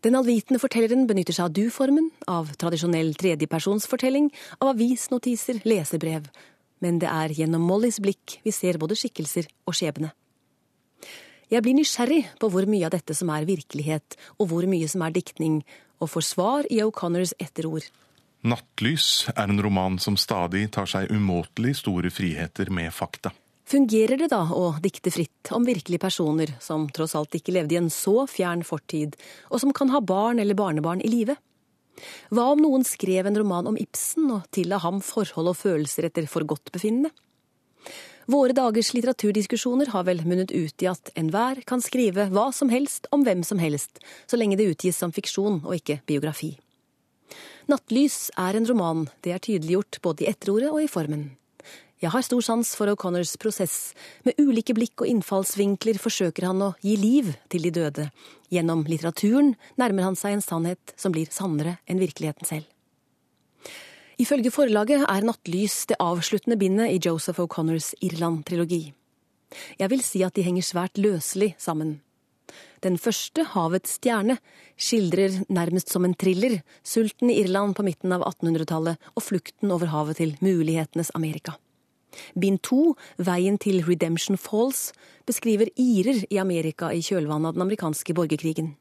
Den 0.05 0.17
allvitende 0.19 0.61
fortelleren 0.63 1.07
benytter 1.09 1.35
seg 1.35 1.49
av 1.49 1.55
du-formen, 1.57 2.11
av 2.31 2.53
tradisjonell 2.61 3.15
tredjepersonsfortelling, 3.19 4.29
av 4.61 4.75
avisnotiser, 4.75 5.63
leserbrev. 5.67 6.29
Men 6.85 7.01
det 7.03 7.09
er 7.11 7.33
gjennom 7.35 7.65
Mollys 7.65 7.99
blikk 8.05 8.39
vi 8.45 8.53
ser 8.55 8.79
både 8.79 8.99
skikkelser 8.99 9.49
og 9.67 9.77
skjebne. 9.77 10.13
Jeg 11.51 11.63
blir 11.63 11.77
nysgjerrig 11.79 12.25
på 12.43 12.51
hvor 12.51 12.67
mye 12.69 12.89
av 12.89 12.95
dette 12.97 13.15
som 13.15 13.31
er 13.31 13.47
virkelighet, 13.49 14.17
og 14.39 14.51
hvor 14.51 14.67
mye 14.69 14.89
som 14.91 15.05
er 15.07 15.15
diktning, 15.15 15.61
og 16.03 16.11
får 16.13 16.27
svar 16.29 16.69
i 16.71 16.83
O'Connors 16.85 17.33
etterord. 17.41 17.87
Nattlys 18.47 19.27
er 19.35 19.49
en 19.49 19.59
roman 19.63 19.99
som 19.99 20.15
stadig 20.21 20.69
tar 20.75 20.87
seg 20.87 21.11
umåtelig 21.11 21.81
store 21.81 22.13
friheter 22.15 22.71
med 22.71 22.93
fakta. 22.95 23.33
Fungerer 23.67 24.21
det 24.21 24.29
da 24.31 24.45
å 24.55 24.77
dikte 24.79 25.11
fritt 25.11 25.51
om 25.57 25.65
virkelige 25.67 26.05
personer 26.05 26.53
som 26.63 26.85
tross 26.95 27.17
alt 27.19 27.35
ikke 27.35 27.57
levde 27.57 27.75
i 27.75 27.81
en 27.81 27.91
så 27.91 28.23
fjern 28.31 28.63
fortid, 28.63 29.17
og 29.51 29.59
som 29.59 29.73
kan 29.75 29.91
ha 29.91 29.99
barn 29.99 30.39
eller 30.39 30.55
barnebarn 30.55 31.03
i 31.03 31.11
live? 31.11 31.35
Hva 32.31 32.53
om 32.53 32.63
noen 32.63 32.85
skrev 32.87 33.27
en 33.27 33.39
roman 33.41 33.67
om 33.73 33.79
Ibsen 33.81 34.29
og 34.31 34.47
tilla 34.55 34.79
ham 34.85 35.01
forhold 35.03 35.51
og 35.51 35.59
følelser 35.59 36.07
etter 36.07 36.29
forgodtbefinnende? 36.31 37.11
Våre 38.31 38.55
dagers 38.55 38.93
litteraturdiskusjoner 38.95 39.91
har 39.91 40.07
vel 40.07 40.23
munnet 40.27 40.55
ut 40.55 40.83
i 40.83 40.91
at 40.91 41.11
enhver 41.19 41.63
kan 41.67 41.83
skrive 41.83 42.29
hva 42.35 42.49
som 42.55 42.71
helst 42.71 43.07
om 43.15 43.27
hvem 43.27 43.43
som 43.47 43.59
helst, 43.63 43.99
så 44.27 44.39
lenge 44.39 44.59
det 44.59 44.71
utgis 44.71 44.99
som 44.99 45.15
fiksjon 45.15 45.61
og 45.65 45.75
ikke 45.79 46.01
biografi. 46.07 46.57
Nattlys 47.67 48.29
er 48.39 48.55
en 48.55 48.67
roman, 48.69 49.09
det 49.27 49.33
er 49.35 49.43
tydeliggjort 49.43 49.99
både 50.05 50.23
i 50.23 50.29
etterordet 50.31 50.69
og 50.71 50.85
i 50.85 50.91
formen. 50.91 51.33
Jeg 51.99 52.13
har 52.13 52.23
stor 52.23 52.45
sans 52.45 52.69
for 52.79 52.93
O'Connors 52.93 53.33
prosess. 53.43 53.95
Med 54.23 54.39
ulike 54.39 54.75
blikk 54.77 55.03
og 55.03 55.09
innfallsvinkler 55.11 55.99
forsøker 55.99 56.47
han 56.47 56.63
å 56.63 56.75
gi 56.85 56.95
liv 57.01 57.33
til 57.51 57.67
de 57.67 57.73
døde. 57.75 58.05
Gjennom 58.53 58.85
litteraturen 58.87 59.55
nærmer 59.81 60.07
han 60.07 60.19
seg 60.21 60.37
en 60.37 60.45
sannhet 60.45 60.95
som 61.01 61.15
blir 61.17 61.33
sannere 61.35 61.79
enn 61.91 61.99
virkeligheten 61.99 62.47
selv. 62.47 62.69
Ifølge 64.17 64.53
forlaget 64.55 65.03
er 65.03 65.27
'Nattlys' 65.27 65.89
det 65.89 65.99
avsluttende 65.99 66.57
bindet 66.57 66.93
i 66.95 67.01
Joseph 67.03 67.41
O'Connors 67.41 67.95
Irland-trilogi. 68.01 68.93
Jeg 69.79 69.91
vil 69.91 70.03
si 70.03 70.23
at 70.23 70.35
de 70.35 70.43
henger 70.43 70.63
svært 70.63 70.99
løselig 70.99 71.55
sammen. 71.59 72.01
Den 72.85 72.99
første, 72.99 73.45
'Havets 73.45 73.99
stjerne', 73.99 74.39
skildrer 74.77 75.45
nærmest 75.49 75.91
som 75.91 76.05
en 76.05 76.15
thriller 76.15 76.63
sulten 76.85 77.31
i 77.31 77.41
Irland 77.43 77.75
på 77.77 77.83
midten 77.83 78.13
av 78.13 78.23
1800-tallet 78.23 78.97
og 79.17 79.23
flukten 79.23 79.73
over 79.73 79.87
havet 79.87 80.17
til 80.17 80.37
mulighetenes 80.41 81.11
Amerika. 81.15 81.57
Bind 82.39 82.63
to, 82.63 82.97
Veien 83.19 83.59
til 83.59 83.83
Redemption 83.85 84.37
Falls, 84.37 84.93
beskriver 85.27 85.69
irer 85.77 86.25
i 86.31 86.39
Amerika 86.39 86.93
i 86.93 87.03
kjølvannet 87.05 87.49
av 87.49 87.55
den 87.55 87.67
amerikanske 87.67 88.15
borgerkrigen. 88.15 88.77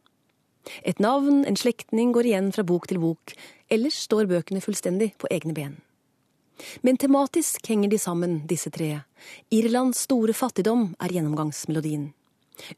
Et 0.83 0.99
navn, 0.99 1.45
en 1.45 1.57
slektning, 1.57 2.13
går 2.13 2.25
igjen 2.25 2.51
fra 2.55 2.63
bok 2.63 2.87
til 2.87 2.99
bok, 2.99 3.35
ellers 3.69 3.97
står 4.07 4.29
bøkene 4.29 4.63
fullstendig 4.63 5.13
på 5.21 5.29
egne 5.31 5.53
ben. 5.53 5.75
Men 6.81 6.97
tematisk 6.97 7.67
henger 7.67 7.91
de 7.91 7.99
sammen, 7.99 8.37
disse 8.47 8.71
tre. 8.71 9.03
Irlands 9.51 10.05
store 10.07 10.33
fattigdom 10.33 10.93
er 11.03 11.11
gjennomgangsmelodien. 11.11 12.13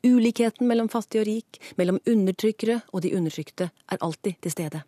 Ulikheten 0.03 0.67
mellom 0.67 0.89
fattig 0.89 1.21
og 1.21 1.27
rik, 1.29 1.59
mellom 1.77 1.99
undertrykkere 2.07 2.81
og 2.93 3.03
de 3.05 3.13
undertrykte, 3.17 3.69
er 3.91 4.01
alltid 4.01 4.39
til 4.41 4.53
stede. 4.53 4.83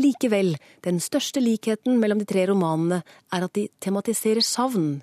Likevel, 0.00 0.56
den 0.82 0.98
største 1.00 1.40
likheten 1.40 2.00
mellom 2.02 2.20
de 2.22 2.26
tre 2.26 2.46
romanene 2.50 3.02
er 3.32 3.46
at 3.46 3.54
de 3.54 3.68
tematiserer 3.80 4.42
savn. 4.42 5.02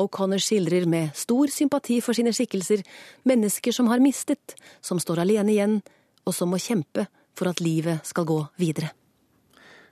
O'Connor 0.00 0.42
skildrer 0.42 0.88
med 0.90 1.14
stor 1.14 1.52
sympati 1.54 2.00
for 2.02 2.16
sine 2.16 2.34
skikkelser 2.34 2.82
mennesker 3.24 3.72
som 3.72 3.88
har 3.92 4.02
mistet, 4.02 4.56
som 4.82 5.00
står 5.00 5.22
alene 5.22 5.54
igjen, 5.54 5.78
og 6.26 6.34
som 6.34 6.50
må 6.50 6.58
kjempe 6.58 7.06
for 7.34 7.50
at 7.50 7.62
livet 7.62 8.02
skal 8.06 8.26
gå 8.28 8.40
videre. 8.60 8.90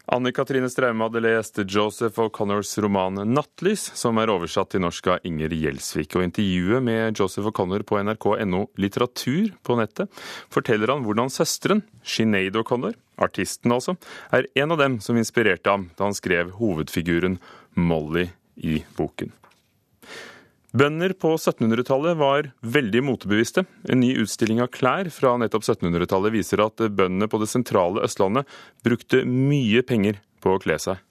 Anne 0.07 0.33
Katrine 0.33 0.69
Straume 0.71 1.05
hadde 1.05 1.21
lest 1.23 1.61
Joseph 1.71 2.19
O'Connors 2.19 2.75
roman 2.83 3.15
'Nattlys', 3.23 3.93
som 3.95 4.19
er 4.19 4.33
oversatt 4.33 4.73
til 4.75 4.83
norsk 4.83 5.07
av 5.15 5.29
Inger 5.29 5.55
Gjelsvik. 5.55 6.17
Og 6.19 6.25
intervjuet 6.27 6.83
med 6.83 7.19
Joseph 7.19 7.47
O'Connor 7.47 7.85
på 7.87 8.01
nrk.no 8.03 8.65
litteratur 8.83 9.53
på 9.62 9.77
nettet 9.79 10.11
forteller 10.51 10.91
han 10.91 11.07
hvordan 11.07 11.31
søsteren, 11.31 11.85
Sinead 12.03 12.59
O'Connor, 12.59 12.97
artisten 13.23 13.71
altså, 13.71 13.95
er 14.35 14.51
en 14.59 14.75
av 14.75 14.83
dem 14.83 14.99
som 15.01 15.17
inspirerte 15.17 15.71
ham 15.71 15.91
da 15.95 16.11
han 16.11 16.19
skrev 16.19 16.51
hovedfiguren 16.59 17.38
Molly 17.79 18.27
i 18.59 18.83
boken. 18.99 19.31
Bønder 20.73 21.13
på 21.13 21.35
1700-tallet 21.37 22.17
var 22.17 22.47
veldig 22.65 23.03
motebevisste. 23.05 23.67
En 23.93 24.01
ny 24.01 24.15
utstilling 24.23 24.63
av 24.65 24.71
klær 24.73 25.11
fra 25.13 25.35
nettopp 25.37 25.67
1700-tallet 25.67 26.33
viser 26.33 26.63
at 26.65 26.81
bøndene 26.81 27.29
på 27.29 27.41
det 27.43 27.51
sentrale 27.53 28.01
Østlandet 28.07 28.49
brukte 28.81 29.21
mye 29.29 29.83
penger 29.85 30.23
på 30.41 30.55
å 30.57 30.63
kle 30.63 30.79
seg. 30.81 31.03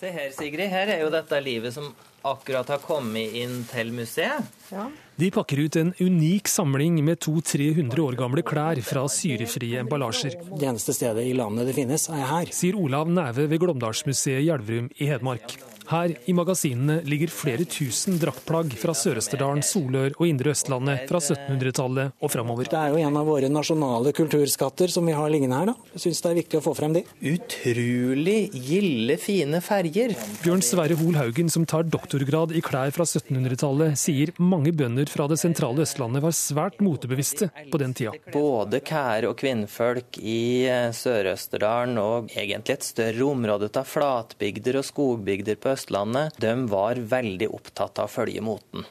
Se 0.00 0.10
her, 0.10 0.32
Sigrid. 0.34 0.66
Her 0.66 0.90
er 0.96 1.04
jo 1.04 1.12
dette 1.14 1.38
livet 1.44 1.70
som 1.76 1.92
akkurat 2.26 2.66
har 2.74 2.82
kommet 2.82 3.36
inn 3.38 3.60
til 3.70 3.92
museet. 3.94 4.50
Ja. 4.74 4.88
De 5.14 5.28
pakker 5.30 5.62
ut 5.62 5.78
en 5.78 5.92
unik 6.00 6.50
samling 6.50 6.96
med 7.06 7.20
200-300 7.22 8.02
år 8.02 8.18
gamle 8.18 8.42
klær 8.42 8.80
fra 8.82 9.04
syrefrie 9.06 9.78
emballasjer. 9.84 10.40
Det 10.58 10.66
eneste 10.72 10.96
stedet 10.96 11.22
i 11.22 11.36
landet 11.38 11.70
det 11.70 11.76
finnes, 11.78 12.08
er 12.10 12.26
her. 12.32 12.50
Sier 12.50 12.82
Olav 12.82 13.06
Næve 13.14 13.46
ved 13.46 13.62
Glåmdalsmuseet 13.62 14.42
i 14.42 14.50
Elverum 14.50 14.90
i 14.98 15.10
Hedmark. 15.12 15.54
Her 15.92 16.14
i 16.24 16.32
magasinene 16.32 17.02
ligger 17.04 17.28
flere 17.28 17.66
tusen 17.68 18.16
draktplagg 18.16 18.72
fra 18.80 18.94
Sør-Østerdalen, 18.96 19.60
Solør 19.66 20.14
og 20.16 20.24
Indre 20.24 20.54
Østlandet 20.54 21.02
fra 21.10 21.18
1700-tallet 21.20 22.14
og 22.16 22.30
framover. 22.32 22.70
Det 22.72 22.78
er 22.78 22.94
jo 22.94 23.00
en 23.02 23.18
av 23.20 23.28
våre 23.28 23.50
nasjonale 23.52 24.14
kulturskatter 24.16 24.88
som 24.88 25.04
vi 25.04 25.12
har 25.12 25.28
liggende 25.28 25.58
her. 25.58 25.68
da. 25.68 25.90
Jeg 25.92 26.04
syns 26.06 26.22
det 26.24 26.30
er 26.30 26.38
viktig 26.38 26.60
å 26.60 26.64
få 26.64 26.72
frem 26.78 26.94
de. 26.96 27.02
Utrolig 27.34 28.38
gilde, 28.56 29.18
fine 29.20 29.60
ferger. 29.60 30.14
Bjørn 30.40 30.64
Sverre 30.64 30.96
Hoel 30.96 31.18
Haugen, 31.20 31.52
som 31.52 31.68
tar 31.68 31.84
doktorgrad 31.84 32.56
i 32.56 32.64
klær 32.64 32.94
fra 32.96 33.04
1700-tallet, 33.04 34.00
sier 34.00 34.32
mange 34.40 34.72
bønder 34.72 35.12
fra 35.12 35.28
det 35.28 35.42
sentrale 35.42 35.84
Østlandet 35.84 36.24
var 36.24 36.32
svært 36.32 36.80
motebevisste 36.80 37.50
på 37.68 37.82
den 37.84 37.92
tida. 37.92 38.16
Både 38.32 38.80
kær- 38.80 39.28
og 39.28 39.36
kvinnfolk 39.44 40.16
i 40.24 40.64
Sør-Østerdalen 40.96 42.00
og 42.00 42.32
egentlig 42.32 42.78
et 42.78 42.88
større 42.88 43.28
område 43.28 43.68
av 43.76 43.92
flatbygder 43.92 44.80
og 44.80 44.88
skogbygder 44.88 45.60
på 45.60 45.68
Østlandet, 45.68 45.81
de 45.86 46.54
var 46.70 46.96
veldig 46.96 47.48
opptatt 47.52 47.98
av 47.98 48.10
å 48.10 48.12
følge 48.12 48.42
moten. 48.44 48.86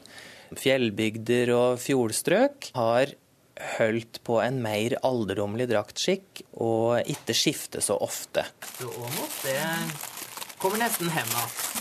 Fjellbygder 0.58 1.52
og 1.56 1.80
fjordstrøk 1.80 2.72
har 2.76 3.14
holdt 3.76 4.20
på 4.26 4.40
en 4.42 4.60
mer 4.64 4.96
alderdommelig 5.04 5.68
draktskikk 5.70 6.42
og 6.64 7.08
ikke 7.08 7.36
skifte 7.36 7.82
så 7.84 7.96
ofte. 8.00 8.44
Det 8.78 9.58
kommer 10.62 10.82
nesten 10.82 11.10
hjem. 11.12 11.32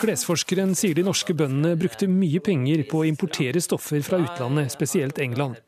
Klesforskeren 0.01 0.75
sier 0.77 0.97
de 0.97 1.05
norske 1.05 1.35
bøndene 1.37 1.75
brukte 1.79 2.09
mye 2.09 2.41
penger 2.43 2.85
på 2.89 3.03
å 3.03 3.09
importere 3.09 3.61
stoffer 3.61 4.01
fra 4.05 4.21
utlandet, 4.23 4.73
spesielt 4.73 5.21
England. 5.21 5.59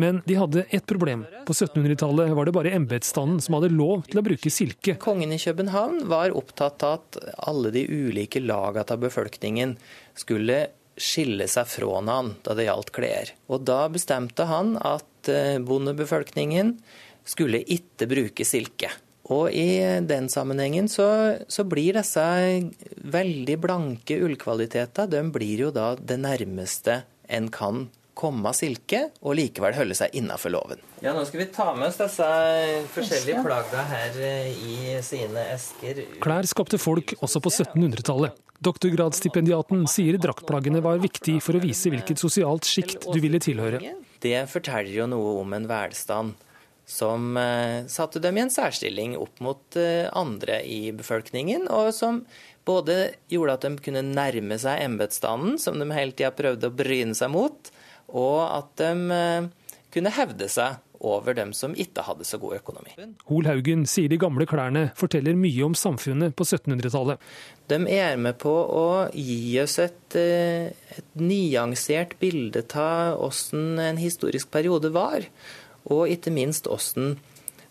Men 0.00 0.20
de 0.26 0.36
hadde 0.38 0.64
ett 0.68 0.86
problem. 0.86 1.24
På 1.46 1.52
1700-tallet 1.52 2.32
var 2.36 2.48
det 2.48 2.54
bare 2.56 2.72
embetsstanden 2.76 3.40
som 3.44 3.58
hadde 3.58 3.72
lov 3.74 4.06
til 4.08 4.20
å 4.20 4.24
bruke 4.26 4.52
silke. 4.52 4.96
Kongen 5.02 5.34
i 5.34 5.40
København 5.40 6.04
var 6.10 6.34
opptatt 6.36 6.84
av 6.86 6.98
at 6.98 7.20
alle 7.48 7.72
de 7.74 7.84
ulike 7.88 8.42
lagene 8.42 8.84
av 8.84 9.04
befolkningen 9.04 9.76
skulle 10.18 10.66
skille 11.00 11.46
seg 11.50 11.66
fra 11.66 12.02
han 12.06 12.34
da 12.46 12.54
det 12.54 12.68
gjaldt 12.68 12.92
klær. 12.94 13.32
Og 13.50 13.64
da 13.66 13.84
bestemte 13.92 14.46
han 14.50 14.76
at 14.78 15.30
bondebefolkningen 15.66 16.76
skulle 17.24 17.64
ikke 17.64 18.08
bruke 18.10 18.46
silke. 18.46 18.92
Og 19.32 19.48
i 19.56 19.80
den 20.04 20.28
sammenhengen 20.28 20.88
så, 20.92 21.06
så 21.48 21.64
blir 21.64 21.96
disse 21.96 22.24
veldig 23.00 23.56
blanke 23.62 24.18
ullkvaliteter 24.20 25.08
de 25.08 25.22
blir 25.32 25.66
jo 25.66 25.70
da 25.72 25.94
det 25.96 26.18
nærmeste 26.20 27.00
en 27.32 27.48
kan 27.52 27.86
komme 28.16 28.52
silke, 28.56 29.08
og 29.22 29.36
likevel 29.38 29.76
holde 29.76 29.96
seg 29.98 30.14
innafor 30.18 30.54
loven. 30.54 30.80
Ja, 31.02 31.12
Nå 31.16 31.24
skal 31.28 31.42
vi 31.44 31.48
ta 31.54 31.72
med 31.76 31.90
oss 31.90 32.00
disse 32.00 32.28
forskjellige 32.94 33.42
plagga 33.44 33.84
her 33.90 34.18
i 34.54 34.96
sine 35.04 35.48
esker. 35.54 36.04
Klær 36.24 36.48
skapte 36.48 36.80
folk 36.80 37.16
også 37.20 37.42
på 37.44 37.52
1700-tallet. 37.52 38.40
Doktorgradsstipendiaten 38.64 39.84
sier 39.90 40.16
draktplaggene 40.22 40.80
var 40.84 41.02
viktig 41.02 41.40
for 41.44 41.58
å 41.58 41.62
vise 41.62 41.90
hvilket 41.92 42.22
sosialt 42.22 42.64
sjikt 42.68 43.10
du 43.10 43.18
ville 43.20 43.42
tilhøre. 43.42 43.82
Det 44.24 44.38
forteller 44.48 44.94
jo 45.02 45.10
noe 45.10 45.36
om 45.42 45.52
en 45.56 45.68
velstand 45.68 46.38
som 46.86 47.36
eh, 47.40 47.84
satte 47.88 48.20
dem 48.20 48.38
i 48.38 48.44
en 48.44 48.52
særstilling 48.52 49.16
opp 49.16 49.40
mot 49.44 49.76
eh, 49.80 50.04
andre 50.12 50.60
i 50.68 50.92
befolkningen, 50.96 51.66
og 51.72 51.90
som 51.96 52.22
både 52.68 53.14
gjorde 53.32 53.56
at 53.56 53.64
de 53.66 53.84
kunne 53.84 54.04
nærme 54.04 54.58
seg 54.60 54.84
embetsstanden, 54.84 55.58
som 55.60 55.80
de 55.80 55.88
hele 55.96 56.12
tida 56.12 56.32
prøvde 56.36 56.68
å 56.68 56.76
bryne 56.76 57.16
seg 57.16 57.32
mot, 57.32 57.72
og 58.12 58.40
at 58.46 58.74
de 58.80 58.90
eh, 59.14 59.46
kunne 59.94 60.12
hevde 60.14 60.48
seg 60.50 60.80
over 61.04 61.36
dem 61.36 61.52
som 61.56 61.74
ikke 61.76 62.04
hadde 62.06 62.24
så 62.26 62.38
god 62.40 62.56
økonomi. 62.58 62.94
Hol 63.28 63.48
Haugen 63.48 63.84
sier 63.90 64.08
de 64.08 64.18
gamle 64.20 64.46
klærne 64.48 64.86
forteller 64.98 65.36
mye 65.36 65.66
om 65.66 65.76
samfunnet 65.76 66.32
på 66.38 66.46
1700-tallet. 66.46 67.20
De 67.68 67.78
er 67.92 68.16
med 68.20 68.38
på 68.40 68.52
å 68.52 68.86
gi 69.12 69.58
oss 69.60 69.76
et, 69.82 70.16
et 70.16 71.20
nyansert 71.20 72.16
bilde 72.22 72.64
av 72.80 73.18
hvordan 73.20 73.82
en 73.90 74.00
historisk 74.00 74.50
periode 74.54 74.94
var, 74.94 75.28
og 75.92 76.08
ikke 76.08 76.32
minst 76.32 76.70
hvordan 76.70 77.18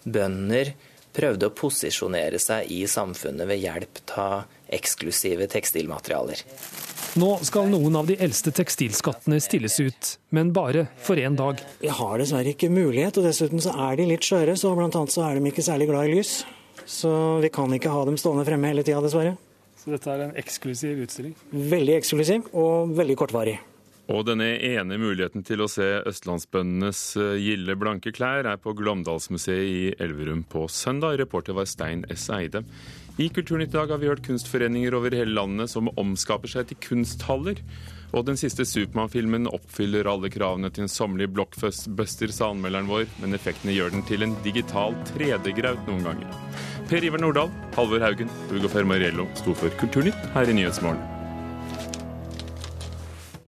bønder 0.04 0.76
prøvde 1.14 1.50
å 1.50 1.56
posisjonere 1.56 2.42
seg 2.42 2.70
i 2.74 2.84
samfunnet 2.90 3.50
ved 3.50 3.62
hjelp 3.62 4.04
av 4.18 4.44
eksklusive 4.74 5.48
tekstilmaterialer. 5.52 6.42
Nå 7.14 7.36
skal 7.46 7.68
noen 7.70 7.94
av 7.94 8.08
de 8.10 8.16
eldste 8.26 8.50
tekstilskattene 8.58 9.38
stilles 9.44 9.76
ut, 9.78 10.08
men 10.34 10.50
bare 10.56 10.88
for 10.98 11.20
én 11.22 11.36
dag. 11.38 11.60
Jeg 11.84 11.94
har 11.94 12.16
dessverre 12.18 12.56
ikke 12.56 12.72
mulighet, 12.74 13.20
og 13.22 13.28
dessuten 13.28 13.62
så 13.62 13.76
er 13.86 14.00
de 14.00 14.08
litt 14.10 14.26
skjøre, 14.26 14.56
så 14.58 14.72
blant 14.74 14.98
annet 14.98 15.14
så 15.14 15.22
er 15.28 15.38
de 15.38 15.52
ikke 15.52 15.66
særlig 15.66 15.92
glad 15.92 16.10
i 16.10 16.16
lys. 16.16 16.32
Så 16.90 17.12
vi 17.44 17.52
kan 17.54 17.70
ikke 17.78 17.94
ha 17.94 18.02
dem 18.10 18.18
stående 18.18 18.48
fremme 18.48 18.72
hele 18.72 18.82
tida, 18.82 19.04
dessverre. 19.06 19.36
Så 19.78 19.94
dette 19.94 20.10
er 20.10 20.26
en 20.26 20.34
eksklusiv 20.42 21.04
utstilling? 21.06 21.38
Veldig 21.54 22.00
eksklusiv, 22.00 22.50
og 22.58 22.98
veldig 22.98 23.20
kortvarig. 23.22 23.60
Og 24.10 24.26
denne 24.28 24.50
ene 24.66 24.98
muligheten 25.00 25.46
til 25.48 25.62
å 25.64 25.70
se 25.72 25.86
østlandsbøndenes 26.10 27.04
gilde 27.40 27.78
blanke 27.80 28.12
klær 28.12 28.50
er 28.50 28.58
på 28.60 28.74
Glåmdalsmuseet 28.76 29.70
i 29.70 29.86
Elverum 30.02 30.42
på 30.50 30.66
søndag. 30.66 31.22
Reporter 31.22 31.56
var 31.56 31.70
Stein 31.70 32.04
S. 32.12 32.26
Eide. 32.34 32.66
I 33.18 33.30
Kulturnytt 33.30 33.70
i 33.70 33.78
dag 33.78 33.92
har 33.94 34.00
vi 34.02 34.08
hørt 34.10 34.26
kunstforeninger 34.26 34.96
over 34.98 35.14
hele 35.14 35.36
landet 35.38 35.70
som 35.70 35.92
omskaper 36.02 36.50
seg 36.50 36.72
til 36.72 36.80
kunsthaller. 36.82 37.62
Og 38.14 38.26
den 38.26 38.38
siste 38.42 38.66
Supermann-filmen 38.66 39.46
oppfyller 39.50 40.10
alle 40.10 40.32
kravene 40.34 40.72
til 40.74 40.88
en 40.88 40.92
sommerlig 40.92 41.30
blockbuster, 41.34 42.34
sa 42.34 42.50
anmelderen 42.50 42.90
vår, 42.90 43.06
men 43.22 43.38
effektene 43.38 43.78
gjør 43.78 43.94
den 43.94 44.06
til 44.10 44.26
en 44.26 44.34
digital 44.46 44.98
3D-graut 45.14 45.90
noen 45.90 46.06
ganger. 46.10 46.38
Per 46.90 47.06
Iver 47.06 47.22
Nordahl, 47.22 47.54
Halvor 47.78 48.06
Haugen 48.06 48.34
og 48.48 48.58
Ugo 48.58 48.74
Fermariello 48.74 49.30
sto 49.38 49.54
for 49.58 49.82
Kulturnytt 49.82 50.34
her 50.34 50.50
i 50.50 50.58
Nyhetsmorgen. 50.58 51.23